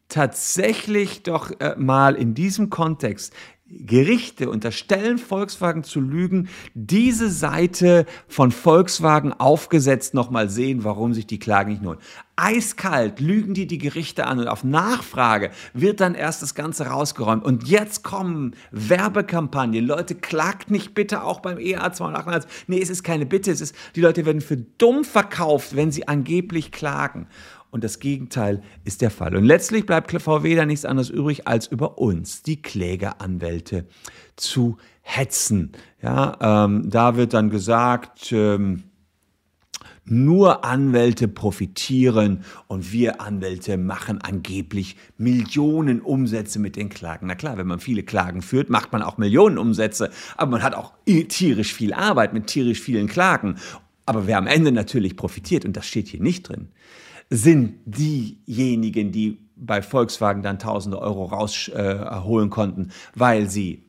tatsächlich 0.09 1.23
doch 1.23 1.51
äh, 1.61 1.75
mal 1.77 2.15
in 2.15 2.35
diesem 2.35 2.71
Kontext 2.71 3.33
Gerichte 3.67 4.51
unterstellen 4.51 5.17
Volkswagen 5.17 5.85
zu 5.85 5.99
lügen, 5.99 6.49
diese 6.75 7.31
Seite 7.31 8.05
von 8.29 8.53
Volkswagen 8.53 9.33
aufgesetzt 9.33 10.13
nochmal 10.13 10.51
sehen, 10.51 10.85
warum 10.85 11.15
sich 11.15 11.27
die 11.27 11.39
Klage 11.39 11.71
nicht 11.71 11.83
lohnt. 11.83 11.99
Eiskalt 12.37 13.21
lügen 13.21 13.55
die 13.55 13.67
die 13.67 13.79
Gerichte 13.79 14.27
an 14.27 14.39
und 14.39 14.49
auf 14.49 14.65
Nachfrage 14.65 15.51
wird 15.73 16.01
dann 16.01 16.15
erst 16.15 16.43
das 16.43 16.55
Ganze 16.55 16.89
rausgeräumt. 16.89 17.43
Und 17.43 17.67
jetzt 17.67 18.05
kommen 18.05 18.55
Werbekampagnen. 18.71 19.87
Leute, 19.87 20.15
klagt 20.15 20.71
nicht 20.71 20.95
bitte 20.95 21.25
auch 21.25 21.41
beim 21.41 21.59
EA 21.59 21.91
288. 21.91 22.51
Nee, 22.67 22.83
es 22.83 22.91
ist 22.91 23.03
keine 23.03 23.25
Bitte. 23.25 23.51
Es 23.51 23.63
ist, 23.63 23.75
die 23.97 24.03
Leute 24.03 24.27
werden 24.27 24.43
für 24.43 24.59
dumm 24.59 25.05
verkauft, 25.05 25.75
wenn 25.75 25.91
sie 25.91 26.07
angeblich 26.07 26.71
klagen. 26.71 27.29
Und 27.75 27.83
das 27.83 27.99
Gegenteil 27.99 28.63
ist 28.85 29.03
der 29.03 29.11
Fall. 29.11 29.35
Und 29.35 29.43
letztlich 29.43 29.85
bleibt 29.85 30.13
VW 30.13 30.55
da 30.55 30.65
nichts 30.65 30.85
anderes 30.85 31.11
übrig, 31.11 31.49
als 31.49 31.67
über 31.67 31.99
uns, 31.99 32.45
die 32.45 32.63
Klägeranwälte, 32.63 33.87
zu 34.37 34.77
hetzen. 35.03 35.73
Ja, 36.01 36.67
ähm, 36.67 36.89
da 36.89 37.17
wird 37.17 37.35
dann 37.35 37.51
gesagt, 37.51 38.31
ähm, 38.31 38.85
nur 40.05 40.65
Anwälte 40.65 41.27
profitieren 41.27 42.45
und 42.69 42.93
wir 42.93 43.21
Anwälte 43.21 43.77
machen 43.77 44.21
angeblich 44.21 44.97
Millionen 45.19 46.01
Umsätze 46.01 46.61
mit 46.61 46.77
den 46.77 46.91
Klagen. 46.91 47.27
Na 47.27 47.35
klar, 47.35 47.59
wenn 47.59 47.67
man 47.67 47.81
viele 47.81 48.05
Klagen 48.05 48.43
führt, 48.43 48.71
macht 48.71 48.93
man 48.93 49.03
auch 49.03 49.19
Millionen 49.19 49.59
Umsätze, 49.59 50.13
aber 50.37 50.53
man 50.53 50.63
hat 50.63 50.77
auch 50.77 50.93
tierisch 51.07 51.75
viel 51.75 51.93
Arbeit 51.93 52.35
mit 52.35 52.47
tierisch 52.47 52.81
vielen 52.81 53.09
Klagen. 53.09 53.57
Aber 54.07 54.29
wer 54.29 54.39
am 54.39 54.47
Ende 54.47 54.71
natürlich 54.71 55.17
profitiert, 55.17 55.65
und 55.65 55.77
das 55.77 55.89
steht 55.89 56.07
hier 56.07 56.23
nicht 56.23 56.49
drin, 56.49 56.69
sind 57.31 57.81
diejenigen, 57.85 59.13
die 59.13 59.39
bei 59.57 59.83
Volkswagen 59.83 60.43
dann 60.43 60.59
tausende 60.59 61.01
Euro 61.01 61.25
rausholen 61.25 62.49
äh, 62.49 62.51
konnten, 62.51 62.91
weil 63.15 63.49
sie 63.49 63.85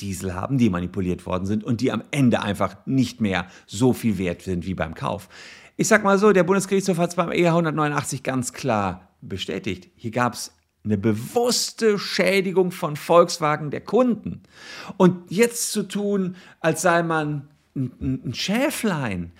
Diesel 0.00 0.34
haben, 0.34 0.58
die 0.58 0.70
manipuliert 0.70 1.26
worden 1.26 1.46
sind 1.46 1.64
und 1.64 1.80
die 1.80 1.90
am 1.90 2.02
Ende 2.10 2.40
einfach 2.40 2.76
nicht 2.86 3.20
mehr 3.20 3.46
so 3.66 3.92
viel 3.92 4.18
wert 4.18 4.42
sind 4.42 4.66
wie 4.66 4.74
beim 4.74 4.94
Kauf. 4.94 5.28
Ich 5.76 5.88
sag 5.88 6.04
mal 6.04 6.18
so, 6.18 6.32
der 6.32 6.44
Bundesgerichtshof 6.44 6.98
hat 6.98 7.10
es 7.10 7.16
beim 7.16 7.32
EH 7.32 7.48
189 7.48 8.22
ganz 8.22 8.52
klar 8.52 9.08
bestätigt. 9.20 9.90
Hier 9.96 10.10
gab 10.10 10.34
es 10.34 10.52
eine 10.84 10.98
bewusste 10.98 11.98
Schädigung 11.98 12.70
von 12.70 12.96
Volkswagen 12.96 13.70
der 13.70 13.80
Kunden. 13.80 14.42
Und 14.96 15.30
jetzt 15.30 15.72
zu 15.72 15.82
tun, 15.82 16.36
als 16.60 16.82
sei 16.82 17.02
man 17.02 17.48
ein, 17.76 18.20
ein 18.26 18.34
Schäflein, 18.34 19.32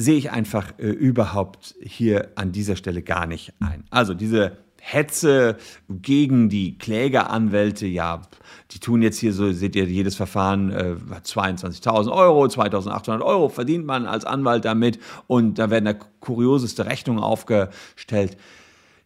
sehe 0.00 0.16
ich 0.16 0.30
einfach 0.30 0.72
äh, 0.78 0.86
überhaupt 0.86 1.74
hier 1.80 2.30
an 2.36 2.52
dieser 2.52 2.76
Stelle 2.76 3.02
gar 3.02 3.26
nicht 3.26 3.52
ein. 3.60 3.84
Also 3.90 4.14
diese 4.14 4.58
Hetze 4.80 5.56
gegen 5.88 6.48
die 6.48 6.78
Klägeranwälte, 6.78 7.86
ja, 7.86 8.22
die 8.70 8.78
tun 8.78 9.02
jetzt 9.02 9.18
hier 9.18 9.32
so, 9.32 9.52
seht 9.52 9.76
ihr, 9.76 9.84
jedes 9.84 10.14
Verfahren 10.14 10.70
äh, 10.70 10.96
22.000 11.22 12.10
Euro, 12.10 12.44
2.800 12.44 13.20
Euro 13.20 13.48
verdient 13.48 13.84
man 13.84 14.06
als 14.06 14.24
Anwalt 14.24 14.64
damit 14.64 14.98
und 15.26 15.58
da 15.58 15.70
werden 15.70 15.84
da 15.84 15.94
kurioseste 15.94 16.86
Rechnungen 16.86 17.22
aufgestellt. 17.22 18.36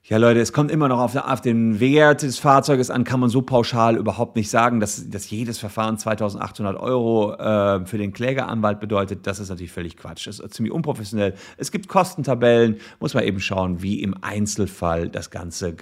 Ja, 0.04 0.16
Leute, 0.16 0.40
es 0.40 0.52
kommt 0.52 0.72
immer 0.72 0.88
noch 0.88 0.98
auf, 0.98 1.14
auf, 1.14 1.40
den 1.40 1.78
Wert 1.78 2.22
des 2.22 2.40
Fahrzeuges 2.40 2.90
an, 2.90 3.04
kann 3.04 3.20
man 3.20 3.30
so 3.30 3.40
pauschal 3.40 3.96
überhaupt 3.96 4.34
nicht 4.34 4.50
sagen, 4.50 4.80
dass, 4.80 5.08
dass 5.08 5.30
jedes 5.30 5.60
Verfahren 5.60 5.96
2800 5.96 6.76
Euro 6.76 7.34
äh, 7.34 7.86
für 7.86 7.98
den 7.98 8.12
Klägeranwalt 8.12 8.80
bedeutet. 8.80 9.28
Das 9.28 9.38
ist 9.38 9.48
natürlich 9.48 9.70
völlig 9.70 9.96
Quatsch. 9.96 10.26
Das 10.26 10.40
ist 10.40 10.54
ziemlich 10.54 10.72
unprofessionell. 10.72 11.34
Es 11.56 11.70
gibt 11.70 11.86
Kostentabellen, 11.86 12.78
muss 12.98 13.14
man 13.14 13.22
eben 13.22 13.38
schauen, 13.38 13.80
wie 13.80 14.02
im 14.02 14.16
Einzelfall 14.22 15.08
das 15.08 15.30
Ganze 15.30 15.72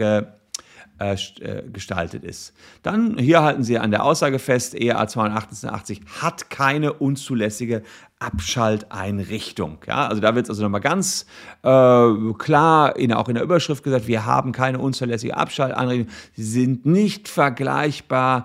äh, 1.01 1.15
äh, 1.15 1.63
gestaltet 1.73 2.25
ist. 2.25 2.53
Dann 2.83 3.17
hier 3.17 3.43
halten 3.43 3.65
Sie 3.65 3.79
an 3.79 3.91
der 3.91 4.05
Aussage 4.05 4.39
fest, 4.39 4.79
EA 4.79 5.09
288 5.09 6.03
hat 6.21 6.51
keine 6.51 6.93
unzulässige 6.93 7.83
Abschalteinrichtung. 8.19 9.79
Ja, 9.87 10.09
also 10.09 10.21
da 10.21 10.35
wird 10.35 10.45
es 10.45 10.51
also 10.51 10.63
nochmal 10.63 10.83
ganz 10.83 11.25
äh, 11.63 12.33
klar 12.39 12.97
in, 12.97 13.15
auch 13.15 13.31
in 13.31 13.35
der 13.35 13.45
Überschrift 13.45 13.83
gesagt, 13.83 14.09
wir 14.09 14.27
haben 14.27 14.53
keine 14.53 14.79
unzulässige 14.79 15.39
Abschalteinrichtung. 15.39 16.13
Sie 16.35 16.45
sind 16.45 16.85
nicht 16.85 17.29
vergleichbar. 17.29 18.45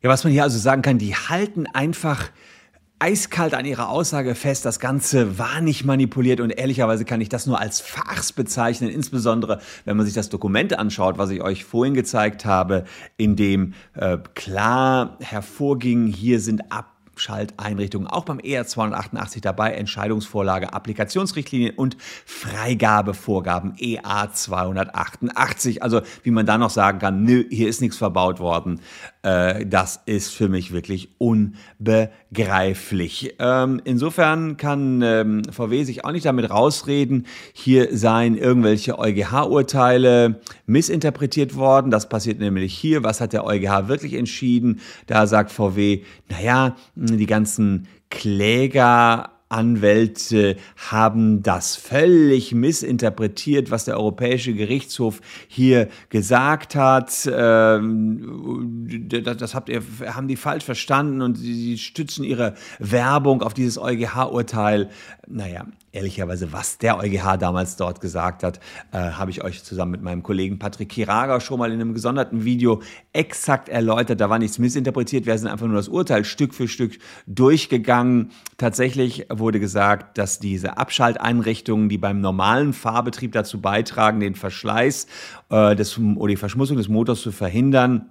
Ja, 0.00 0.08
was 0.08 0.24
man 0.24 0.32
hier 0.32 0.42
also 0.42 0.58
sagen 0.58 0.80
kann, 0.80 0.96
die 0.96 1.14
halten 1.14 1.66
einfach 1.66 2.30
eiskalt 2.98 3.54
an 3.54 3.66
ihrer 3.66 3.88
Aussage 3.88 4.34
fest, 4.34 4.64
das 4.64 4.78
Ganze 4.78 5.38
war 5.38 5.60
nicht 5.60 5.84
manipuliert 5.84 6.40
und 6.40 6.50
ehrlicherweise 6.50 7.04
kann 7.04 7.20
ich 7.20 7.28
das 7.28 7.46
nur 7.46 7.60
als 7.60 7.80
Fachs 7.80 8.32
bezeichnen, 8.32 8.88
insbesondere 8.88 9.60
wenn 9.84 9.96
man 9.96 10.06
sich 10.06 10.14
das 10.14 10.28
Dokument 10.28 10.78
anschaut, 10.78 11.18
was 11.18 11.30
ich 11.30 11.42
euch 11.42 11.64
vorhin 11.64 11.94
gezeigt 11.94 12.44
habe, 12.44 12.84
in 13.16 13.36
dem 13.36 13.74
äh, 13.94 14.18
klar 14.34 15.18
hervorging, 15.20 16.06
hier 16.06 16.40
sind 16.40 16.72
ab 16.72 16.93
Schalteinrichtungen 17.16 18.08
auch 18.08 18.24
beim 18.24 18.38
ER 18.38 18.66
288 18.66 19.42
dabei, 19.42 19.72
Entscheidungsvorlage, 19.72 20.72
Applikationsrichtlinien 20.72 21.74
und 21.76 21.96
Freigabevorgaben 22.26 23.74
EA 23.78 24.32
288. 24.32 25.82
Also 25.82 26.02
wie 26.22 26.30
man 26.30 26.46
da 26.46 26.58
noch 26.58 26.70
sagen 26.70 26.98
kann, 26.98 27.22
nö, 27.22 27.44
hier 27.50 27.68
ist 27.68 27.80
nichts 27.80 27.96
verbaut 27.96 28.40
worden, 28.40 28.80
äh, 29.22 29.66
das 29.66 30.00
ist 30.06 30.34
für 30.34 30.48
mich 30.48 30.72
wirklich 30.72 31.10
unbegreiflich. 31.18 33.34
Ähm, 33.38 33.80
insofern 33.84 34.56
kann 34.56 35.02
ähm, 35.02 35.42
VW 35.50 35.84
sich 35.84 36.04
auch 36.04 36.12
nicht 36.12 36.26
damit 36.26 36.50
rausreden, 36.50 37.26
hier 37.52 37.96
seien 37.96 38.36
irgendwelche 38.36 38.98
EuGH-Urteile 38.98 40.40
missinterpretiert 40.66 41.56
worden. 41.56 41.90
Das 41.90 42.08
passiert 42.08 42.38
nämlich 42.38 42.76
hier. 42.76 43.02
Was 43.02 43.20
hat 43.20 43.32
der 43.32 43.44
EuGH 43.44 43.88
wirklich 43.88 44.14
entschieden? 44.14 44.80
Da 45.06 45.26
sagt 45.26 45.50
VW, 45.50 46.02
naja, 46.28 46.76
die 47.06 47.26
ganzen 47.26 47.88
Kläger 48.10 49.30
Anwälte 49.54 50.56
haben 50.90 51.42
das 51.42 51.76
völlig 51.76 52.52
missinterpretiert, 52.52 53.70
was 53.70 53.84
der 53.84 53.96
Europäische 53.96 54.52
Gerichtshof 54.52 55.20
hier 55.46 55.88
gesagt 56.08 56.74
hat. 56.74 57.30
Ähm, 57.32 59.06
das 59.22 59.54
habt 59.54 59.68
ihr, 59.68 59.82
haben 60.06 60.28
die 60.28 60.36
falsch 60.36 60.64
verstanden 60.64 61.22
und 61.22 61.36
sie 61.36 61.78
stützen 61.78 62.24
ihre 62.24 62.54
Werbung 62.80 63.42
auf 63.42 63.54
dieses 63.54 63.78
EuGH-Urteil. 63.78 64.88
Naja, 65.28 65.66
ehrlicherweise, 65.94 66.52
was 66.52 66.78
der 66.78 66.98
EuGH 66.98 67.36
damals 67.38 67.76
dort 67.76 68.00
gesagt 68.00 68.42
hat, 68.42 68.60
äh, 68.92 68.98
habe 68.98 69.30
ich 69.30 69.42
euch 69.44 69.62
zusammen 69.62 69.92
mit 69.92 70.02
meinem 70.02 70.22
Kollegen 70.22 70.58
Patrick 70.58 70.88
Kiraga 70.88 71.40
schon 71.40 71.58
mal 71.58 71.72
in 71.72 71.80
einem 71.80 71.94
gesonderten 71.94 72.44
Video 72.44 72.82
exakt 73.12 73.68
erläutert. 73.68 74.20
Da 74.20 74.28
war 74.28 74.38
nichts 74.38 74.58
missinterpretiert, 74.58 75.26
wir 75.26 75.38
sind 75.38 75.48
einfach 75.48 75.66
nur 75.66 75.76
das 75.76 75.88
Urteil 75.88 76.24
Stück 76.24 76.54
für 76.54 76.68
Stück 76.68 76.98
durchgegangen. 77.26 78.30
Tatsächlich 78.56 79.26
wurde 79.30 79.60
gesagt, 79.60 80.18
dass 80.18 80.38
diese 80.38 80.76
Abschalteinrichtungen, 80.78 81.88
die 81.88 81.98
beim 81.98 82.20
normalen 82.20 82.72
Fahrbetrieb 82.72 83.32
dazu 83.32 83.60
beitragen, 83.60 84.20
den 84.20 84.34
Verschleiß 84.34 85.06
äh, 85.50 85.76
des, 85.76 85.98
oder 85.98 86.28
die 86.28 86.36
Verschmutzung 86.36 86.76
des 86.76 86.88
Motors 86.88 87.20
zu 87.20 87.30
verhindern, 87.30 88.10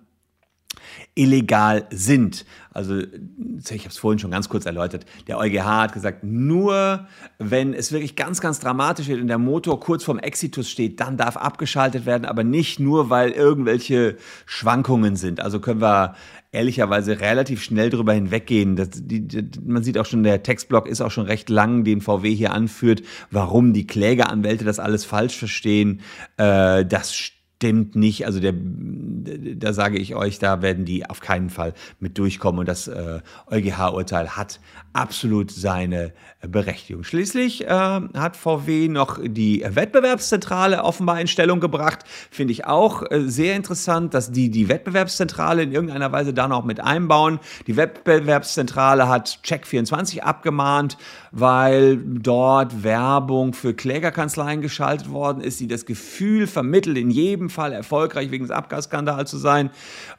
illegal 1.16 1.88
sind. 1.92 2.46
Also 2.72 2.98
ich 2.98 3.72
habe 3.72 3.90
es 3.90 3.98
vorhin 3.98 4.20
schon 4.20 4.32
ganz 4.32 4.50
kurz 4.50 4.66
erläutert. 4.66 5.06
Der 5.28 5.38
EuGH 5.38 5.64
hat 5.64 5.94
gesagt, 5.94 6.24
nur 6.24 7.08
wenn 7.38 7.74
es 7.74 7.92
wirklich 7.92 8.16
ganz, 8.16 8.42
ganz 8.42 8.60
dramatisch 8.60 9.08
wird 9.08 9.22
und 9.22 9.28
der 9.28 9.38
Motor 9.38 9.80
kurz 9.80 10.04
vorm 10.04 10.18
Exitus 10.20 10.70
steht, 10.70 11.00
dann 11.00 11.18
darf 11.18 11.38
abgeschaltet 11.38 12.06
werden, 12.06 12.26
aber 12.26 12.44
nicht 12.44 12.80
nur, 12.80 13.10
weil 13.10 13.32
irgendwelche 13.32 14.18
Schwankungen 14.46 15.16
sind. 15.16 15.40
Also 15.40 15.60
können 15.60 15.82
wir 15.82 16.16
ehrlicherweise 16.52 17.20
relativ 17.20 17.64
schnell 17.64 17.90
darüber 17.90 18.14
hinweggehen. 18.14 18.76
Das, 18.76 18.90
die, 18.92 19.28
die, 19.28 19.48
man 19.66 19.84
sieht 19.84 19.98
auch 19.98 20.06
schon, 20.06 20.24
der 20.24 20.42
Textblock 20.42 20.88
ist 20.88 21.02
auch 21.02 21.12
schon 21.12 21.26
recht 21.26 21.50
lang, 21.50 21.84
den 21.84 22.02
VW 22.02 22.34
hier 22.34 22.54
anführt, 22.54 23.04
warum 23.30 23.74
die 23.74 23.86
Klägeranwälte 23.86 24.66
das 24.66 24.80
alles 24.80 25.06
falsch 25.06 25.38
verstehen. 25.38 26.02
Äh, 26.38 26.86
das 26.86 27.14
stimmt 27.14 27.43
nicht. 27.62 28.26
Also 28.26 28.40
der, 28.42 28.54
da 28.56 29.72
sage 29.72 29.98
ich 29.98 30.16
euch, 30.16 30.38
da 30.40 30.62
werden 30.62 30.84
die 30.84 31.10
auf 31.10 31.22
keinen 31.22 31.50
Fall 31.50 31.74
mit 32.00 32.18
durchkommen. 32.18 32.60
Und 32.60 32.68
das 32.68 32.88
äh, 32.88 33.22
EuGH-Urteil 33.48 34.36
hat 34.36 34.60
absolut 34.92 35.50
seine 35.50 36.14
Berechtigung. 36.46 37.04
Schließlich 37.04 37.66
äh, 37.66 37.70
hat 37.70 38.36
VW 38.36 38.90
noch 38.90 39.20
die 39.24 39.64
Wettbewerbszentrale 39.66 40.84
offenbar 40.84 41.22
in 41.22 41.28
Stellung 41.28 41.62
gebracht. 41.62 42.00
Finde 42.30 42.52
ich 42.52 42.66
auch 42.66 43.04
äh, 43.10 43.22
sehr 43.22 43.56
interessant, 43.56 44.14
dass 44.14 44.32
die 44.32 44.50
die 44.50 44.68
Wettbewerbszentrale 44.68 45.64
in 45.64 45.72
irgendeiner 45.72 46.12
Weise 46.12 46.34
da 46.34 46.48
noch 46.48 46.66
mit 46.66 46.82
einbauen. 46.82 47.40
Die 47.68 47.78
Wettbewerbszentrale 47.78 49.08
hat 49.08 49.40
Check24 49.46 50.20
abgemahnt, 50.20 50.98
weil 51.32 51.98
dort 51.98 52.84
Werbung 52.84 53.54
für 53.54 53.74
Klägerkanzleien 53.74 54.62
geschaltet 54.62 55.10
worden 55.10 55.42
ist, 55.42 55.60
die 55.60 55.68
das 55.68 55.86
Gefühl 55.86 56.46
vermittelt, 56.46 56.98
in 56.98 57.10
jedem 57.10 57.50
Fall 57.54 57.72
erfolgreich 57.72 58.32
wegen 58.32 58.44
des 58.44 58.52
Abgasskandals 58.52 59.30
zu 59.30 59.38
sein. 59.38 59.70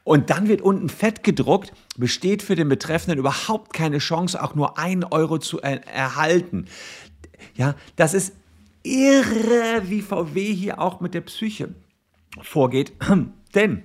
Und 0.05 0.31
dann 0.31 0.49
wird 0.49 0.63
unten 0.63 0.89
fett 0.89 1.23
gedruckt, 1.23 1.73
besteht 1.97 2.43
für 2.43 2.55
den 2.55 2.69
Betreffenden 2.69 3.19
überhaupt 3.19 3.73
keine 3.73 3.99
Chance, 3.99 4.43
auch 4.43 4.55
nur 4.55 4.79
einen 4.79 5.05
Euro 5.05 5.39
zu 5.39 5.61
er 5.61 5.87
erhalten. 5.87 6.67
Ja, 7.55 7.75
das 7.97 8.15
ist 8.15 8.35
irre, 8.83 9.83
wie 9.85 10.01
VW 10.01 10.55
hier 10.55 10.81
auch 10.81 11.01
mit 11.01 11.15
der 11.15 11.23
Psyche 11.23 11.75
vorgeht. 12.41 12.93
Denn 13.55 13.83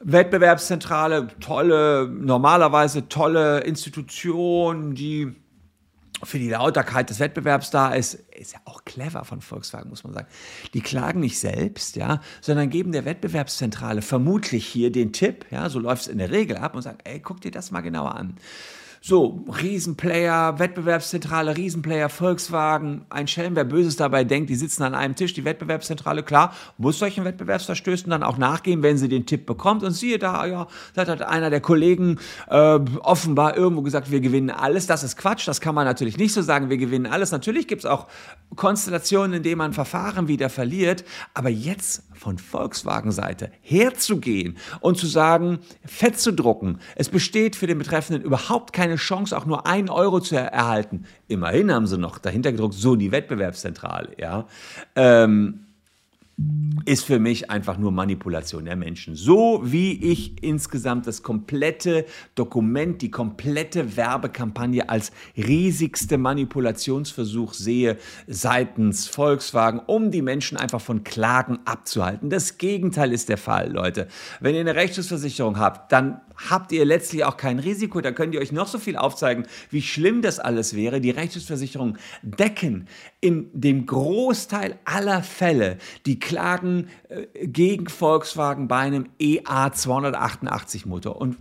Wettbewerbszentrale, 0.00 1.28
tolle, 1.40 2.08
normalerweise 2.08 3.08
tolle 3.08 3.60
Institution, 3.60 4.94
die 4.94 5.34
für 6.22 6.38
die 6.38 6.50
Lauterkeit 6.50 7.10
des 7.10 7.20
Wettbewerbs 7.20 7.70
da 7.70 7.94
ist, 7.94 8.14
ist 8.14 8.52
ja 8.52 8.60
auch 8.64 8.84
clever 8.84 9.24
von 9.24 9.40
Volkswagen, 9.40 9.90
muss 9.90 10.04
man 10.04 10.14
sagen. 10.14 10.26
Die 10.74 10.80
klagen 10.80 11.20
nicht 11.20 11.38
selbst, 11.38 11.96
ja, 11.96 12.20
sondern 12.40 12.70
geben 12.70 12.92
der 12.92 13.04
Wettbewerbszentrale 13.04 14.02
vermutlich 14.02 14.66
hier 14.66 14.90
den 14.90 15.12
Tipp, 15.12 15.46
ja, 15.50 15.68
so 15.68 15.78
läuft 15.78 16.02
es 16.02 16.08
in 16.08 16.18
der 16.18 16.30
Regel 16.30 16.56
ab 16.56 16.74
und 16.74 16.82
sagen, 16.82 16.98
ey, 17.04 17.20
guck 17.20 17.40
dir 17.40 17.50
das 17.50 17.70
mal 17.70 17.80
genauer 17.80 18.14
an. 18.14 18.36
So, 19.00 19.44
Riesenplayer, 19.62 20.58
Wettbewerbszentrale, 20.58 21.56
Riesenplayer, 21.56 22.08
Volkswagen, 22.08 23.02
ein 23.10 23.28
Schelm, 23.28 23.54
wer 23.54 23.64
Böses 23.64 23.96
dabei 23.96 24.24
denkt, 24.24 24.50
die 24.50 24.56
sitzen 24.56 24.82
an 24.82 24.94
einem 24.94 25.14
Tisch, 25.14 25.34
die 25.34 25.44
Wettbewerbszentrale, 25.44 26.24
klar, 26.24 26.52
muss 26.78 26.98
solchen 26.98 27.24
Wettbewerbsverstößen 27.24 28.10
dann 28.10 28.24
auch 28.24 28.38
nachgehen, 28.38 28.82
wenn 28.82 28.98
sie 28.98 29.08
den 29.08 29.24
Tipp 29.24 29.46
bekommt. 29.46 29.84
Und 29.84 29.92
siehe 29.92 30.18
da, 30.18 30.44
ja, 30.46 30.66
da 30.94 31.06
hat 31.06 31.22
einer 31.22 31.50
der 31.50 31.60
Kollegen 31.60 32.18
äh, 32.48 32.78
offenbar 33.00 33.56
irgendwo 33.56 33.82
gesagt, 33.82 34.10
wir 34.10 34.20
gewinnen 34.20 34.50
alles. 34.50 34.86
Das 34.86 35.04
ist 35.04 35.16
Quatsch, 35.16 35.46
das 35.46 35.60
kann 35.60 35.74
man 35.74 35.84
natürlich 35.84 36.18
nicht 36.18 36.32
so 36.32 36.42
sagen, 36.42 36.68
wir 36.68 36.78
gewinnen 36.78 37.06
alles. 37.06 37.30
Natürlich 37.30 37.68
gibt 37.68 37.84
es 37.84 37.86
auch 37.86 38.08
Konstellationen, 38.56 39.34
in 39.38 39.42
denen 39.44 39.58
man 39.58 39.72
Verfahren 39.72 40.26
wieder 40.26 40.50
verliert, 40.50 41.04
aber 41.34 41.50
jetzt 41.50 42.02
von 42.14 42.38
Volkswagen-Seite 42.38 43.50
herzugehen 43.60 44.56
und 44.80 44.98
zu 44.98 45.06
sagen, 45.06 45.60
fett 45.84 46.18
zu 46.18 46.32
drucken, 46.32 46.80
es 46.96 47.08
besteht 47.08 47.56
für 47.56 47.66
den 47.66 47.78
Betreffenden 47.78 48.24
überhaupt 48.24 48.72
keine 48.88 48.96
Chance, 48.96 49.36
auch 49.36 49.44
nur 49.44 49.66
einen 49.66 49.90
Euro 49.90 50.20
zu 50.20 50.36
erhalten. 50.36 51.04
Immerhin 51.28 51.72
haben 51.72 51.86
sie 51.86 51.98
noch 51.98 52.18
dahinter 52.18 52.52
gedruckt, 52.52 52.74
so 52.74 52.96
die 52.96 53.12
Wettbewerbszentrale, 53.12 54.12
ja. 54.18 54.46
Ähm, 54.96 55.60
ist 56.84 57.04
für 57.04 57.18
mich 57.18 57.50
einfach 57.50 57.78
nur 57.78 57.90
Manipulation 57.90 58.64
der 58.64 58.76
Menschen. 58.76 59.16
So 59.16 59.60
wie 59.64 60.12
ich 60.12 60.40
insgesamt 60.40 61.08
das 61.08 61.24
komplette 61.24 62.06
Dokument, 62.36 63.02
die 63.02 63.10
komplette 63.10 63.96
Werbekampagne 63.96 64.88
als 64.88 65.10
riesigste 65.36 66.16
Manipulationsversuch 66.16 67.54
sehe 67.54 67.98
seitens 68.28 69.08
Volkswagen, 69.08 69.80
um 69.84 70.12
die 70.12 70.22
Menschen 70.22 70.56
einfach 70.56 70.80
von 70.80 71.02
Klagen 71.02 71.58
abzuhalten. 71.64 72.30
Das 72.30 72.56
Gegenteil 72.56 73.12
ist 73.12 73.28
der 73.28 73.38
Fall, 73.38 73.72
Leute. 73.72 74.06
Wenn 74.38 74.54
ihr 74.54 74.60
eine 74.60 74.76
Rechtsschutzversicherung 74.76 75.58
habt, 75.58 75.90
dann 75.90 76.20
habt 76.50 76.72
ihr 76.72 76.84
letztlich 76.84 77.24
auch 77.24 77.36
kein 77.36 77.58
Risiko. 77.58 78.00
Da 78.00 78.12
könnt 78.12 78.34
ihr 78.34 78.40
euch 78.40 78.52
noch 78.52 78.68
so 78.68 78.78
viel 78.78 78.96
aufzeigen, 78.96 79.46
wie 79.70 79.82
schlimm 79.82 80.22
das 80.22 80.38
alles 80.38 80.74
wäre. 80.74 81.00
Die 81.00 81.10
Rechtsschutzversicherungen 81.10 81.98
decken 82.22 82.88
in 83.20 83.50
dem 83.52 83.86
Großteil 83.86 84.78
aller 84.84 85.22
Fälle 85.22 85.78
die 86.06 86.18
Klagen 86.18 86.88
äh, 87.08 87.26
gegen 87.46 87.88
Volkswagen 87.88 88.68
bei 88.68 88.78
einem 88.78 89.06
EA 89.18 89.72
288 89.72 90.86
Motor. 90.86 91.20
Und 91.20 91.36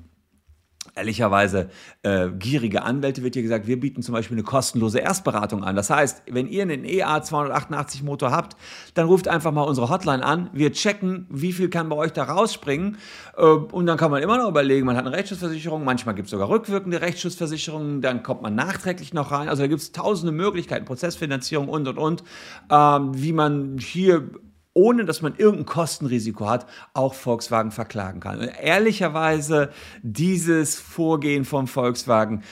ehrlicherweise 0.97 1.69
äh, 2.03 2.29
gierige 2.29 2.83
Anwälte 2.83 3.23
wird 3.23 3.35
hier 3.35 3.43
gesagt, 3.43 3.67
wir 3.67 3.79
bieten 3.79 4.01
zum 4.01 4.13
Beispiel 4.13 4.35
eine 4.35 4.43
kostenlose 4.43 4.99
Erstberatung 4.99 5.63
an. 5.63 5.75
Das 5.75 5.89
heißt, 5.89 6.23
wenn 6.29 6.47
ihr 6.47 6.63
einen 6.63 6.83
EA 6.83 7.21
288 7.21 8.03
Motor 8.03 8.31
habt, 8.31 8.57
dann 8.93 9.07
ruft 9.07 9.27
einfach 9.27 9.51
mal 9.51 9.61
unsere 9.61 9.89
Hotline 9.89 10.23
an. 10.23 10.49
Wir 10.53 10.73
checken, 10.73 11.27
wie 11.29 11.53
viel 11.53 11.69
kann 11.69 11.89
bei 11.89 11.95
euch 11.95 12.13
da 12.13 12.23
rausspringen. 12.23 12.97
Äh, 13.37 13.43
und 13.43 13.85
dann 13.85 13.97
kann 13.97 14.11
man 14.11 14.21
immer 14.21 14.37
noch 14.37 14.49
überlegen, 14.49 14.85
man 14.85 14.97
hat 14.97 15.05
eine 15.05 15.15
Rechtsschutzversicherung, 15.15 15.83
manchmal 15.83 16.15
gibt 16.15 16.25
es 16.27 16.31
sogar 16.31 16.49
rückwirkende 16.49 17.01
Rechtsschutzversicherungen, 17.01 18.01
dann 18.01 18.23
kommt 18.23 18.41
man 18.41 18.55
nachträglich 18.55 19.13
noch 19.13 19.31
rein. 19.31 19.49
Also 19.49 19.63
da 19.63 19.67
gibt 19.67 19.81
es 19.81 19.91
tausende 19.91 20.31
Möglichkeiten, 20.31 20.85
Prozessfinanzierung 20.85 21.69
und 21.69 21.87
und 21.87 21.97
und, 21.97 22.23
äh, 22.69 22.75
wie 22.75 23.33
man 23.33 23.77
hier 23.77 24.29
ohne 24.77 25.05
dass 25.05 25.23
man 25.23 25.35
irgendein 25.35 25.65
Kostenrisiko 25.65 26.47
hat, 26.47 26.67
auch 26.93 27.15
Volkswagen 27.15 27.71
verklagen 27.71 28.19
kann. 28.19 28.39
Und 28.39 28.51
ehrlicherweise, 28.61 29.71
dieses 30.03 30.75
Vorgehen 30.75 31.45
vom 31.45 31.67
Volkswagen 31.67 32.43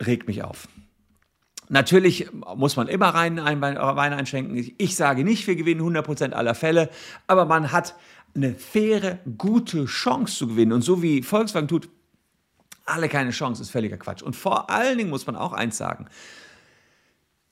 regt 0.00 0.26
mich 0.26 0.42
auf. 0.42 0.68
Natürlich 1.68 2.30
muss 2.56 2.76
man 2.76 2.88
immer 2.88 3.08
rein 3.08 3.38
ein 3.38 3.60
Wein 3.60 3.76
einschenken. 3.76 4.74
Ich 4.78 4.96
sage 4.96 5.22
nicht, 5.22 5.46
wir 5.46 5.54
gewinnen 5.54 5.82
100% 5.82 6.32
aller 6.32 6.54
Fälle, 6.54 6.88
aber 7.26 7.44
man 7.44 7.72
hat 7.72 7.94
eine 8.34 8.54
faire, 8.54 9.18
gute 9.36 9.84
Chance 9.84 10.36
zu 10.36 10.48
gewinnen. 10.48 10.72
Und 10.72 10.82
so 10.82 11.02
wie 11.02 11.22
Volkswagen 11.22 11.68
tut, 11.68 11.90
alle 12.86 13.10
keine 13.10 13.30
Chance, 13.30 13.60
ist 13.60 13.70
völliger 13.70 13.98
Quatsch. 13.98 14.22
Und 14.22 14.34
vor 14.34 14.70
allen 14.70 14.96
Dingen 14.96 15.10
muss 15.10 15.26
man 15.26 15.36
auch 15.36 15.52
eins 15.52 15.76
sagen. 15.76 16.06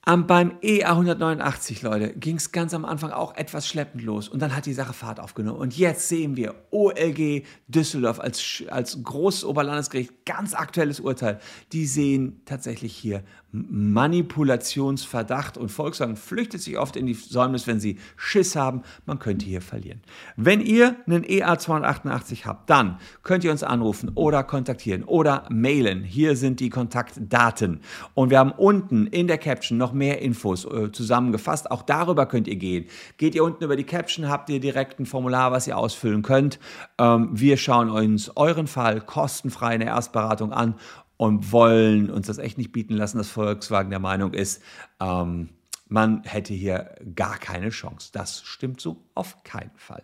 Um, 0.09 0.27
beim 0.27 0.53
EA189, 0.63 1.85
Leute, 1.85 2.15
ging 2.15 2.37
es 2.37 2.53
ganz 2.53 2.73
am 2.73 2.87
Anfang 2.87 3.11
auch 3.11 3.35
etwas 3.37 3.69
schleppend 3.69 4.03
los 4.03 4.31
und 4.31 4.41
dann 4.41 4.57
hat 4.57 4.65
die 4.65 4.73
Sache 4.73 4.95
Fahrt 4.95 5.21
aufgenommen. 5.21 5.59
Und 5.59 5.77
jetzt 5.77 6.09
sehen 6.09 6.37
wir 6.37 6.55
OLG 6.71 7.45
Düsseldorf 7.69 8.19
als, 8.19 8.65
als 8.71 9.03
großes 9.03 9.45
Oberlandesgericht, 9.45 10.25
ganz 10.25 10.55
aktuelles 10.55 11.01
Urteil. 11.01 11.39
Die 11.73 11.85
sehen 11.85 12.41
tatsächlich 12.47 12.97
hier 12.97 13.23
Manipulationsverdacht 13.53 15.59
und 15.59 15.71
Volkswagen 15.71 16.17
flüchtet 16.17 16.63
sich 16.63 16.79
oft 16.79 16.97
in 16.97 17.07
die 17.07 17.15
Säumnis, 17.15 17.67
wenn 17.67 17.81
sie 17.81 17.99
Schiss 18.17 18.55
haben, 18.55 18.83
man 19.07 19.19
könnte 19.19 19.47
hier 19.47 19.61
verlieren. 19.61 20.01
Wenn 20.37 20.61
ihr 20.61 20.97
einen 21.07 21.25
EA288 21.25 22.45
habt, 22.45 22.71
dann 22.71 22.99
könnt 23.23 23.45
ihr 23.45 23.51
uns 23.51 23.63
anrufen 23.63 24.13
oder 24.15 24.45
kontaktieren 24.45 25.05
oder 25.05 25.45
mailen. 25.51 26.05
Hier 26.05 26.37
sind 26.37 26.61
die 26.61 26.71
Kontaktdaten 26.71 27.81
und 28.15 28.31
wir 28.31 28.39
haben 28.39 28.53
unten 28.53 29.07
in 29.07 29.27
der 29.27 29.39
Caption 29.39 29.79
noch 29.79 29.93
mehr 29.93 30.23
Infos 30.23 30.65
äh, 30.65 30.93
zusammengefasst. 30.93 31.71
Auch 31.71 31.83
darüber 31.83 32.27
könnt 32.27 32.47
ihr 32.47 32.57
gehen. 32.57 32.87
Geht 33.17 33.35
ihr 33.35 33.43
unten 33.43 33.65
über 33.65 33.77
die 33.77 33.85
Caption, 33.85 34.29
habt 34.29 34.49
ihr 34.51 34.61
direkt 34.61 35.01
ein 35.01 35.07
Formular, 35.07 35.51
was 35.51 35.67
ihr 35.67 35.77
ausfüllen 35.77 36.23
könnt. 36.23 36.61
Ähm, 36.99 37.31
wir 37.33 37.57
schauen 37.57 37.91
uns 37.91 38.31
euren 38.37 38.69
Fall 38.69 39.01
kostenfrei 39.01 39.75
in 39.75 39.81
der 39.81 39.89
Erstberatung 39.89 40.53
an 40.53 40.75
und 41.21 41.53
wollen 41.53 42.09
uns 42.09 42.29
das 42.29 42.39
echt 42.39 42.57
nicht 42.57 42.73
bieten 42.73 42.95
lassen, 42.95 43.19
dass 43.19 43.29
Volkswagen 43.29 43.91
der 43.91 43.99
Meinung 43.99 44.33
ist, 44.33 44.63
ähm, 45.01 45.51
man 45.87 46.23
hätte 46.25 46.55
hier 46.55 46.95
gar 47.15 47.37
keine 47.37 47.69
Chance. 47.69 48.09
Das 48.11 48.41
stimmt 48.41 48.81
so 48.81 49.05
auf 49.15 49.45
keinen 49.45 49.77
Fall. 49.77 50.03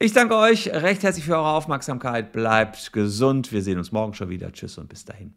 Ich 0.00 0.12
danke 0.12 0.34
euch 0.34 0.66
recht 0.72 1.04
herzlich 1.04 1.24
für 1.24 1.36
eure 1.36 1.50
Aufmerksamkeit. 1.50 2.32
Bleibt 2.32 2.92
gesund. 2.92 3.52
Wir 3.52 3.62
sehen 3.62 3.78
uns 3.78 3.92
morgen 3.92 4.14
schon 4.14 4.28
wieder. 4.28 4.50
Tschüss 4.50 4.76
und 4.76 4.88
bis 4.88 5.04
dahin. 5.04 5.34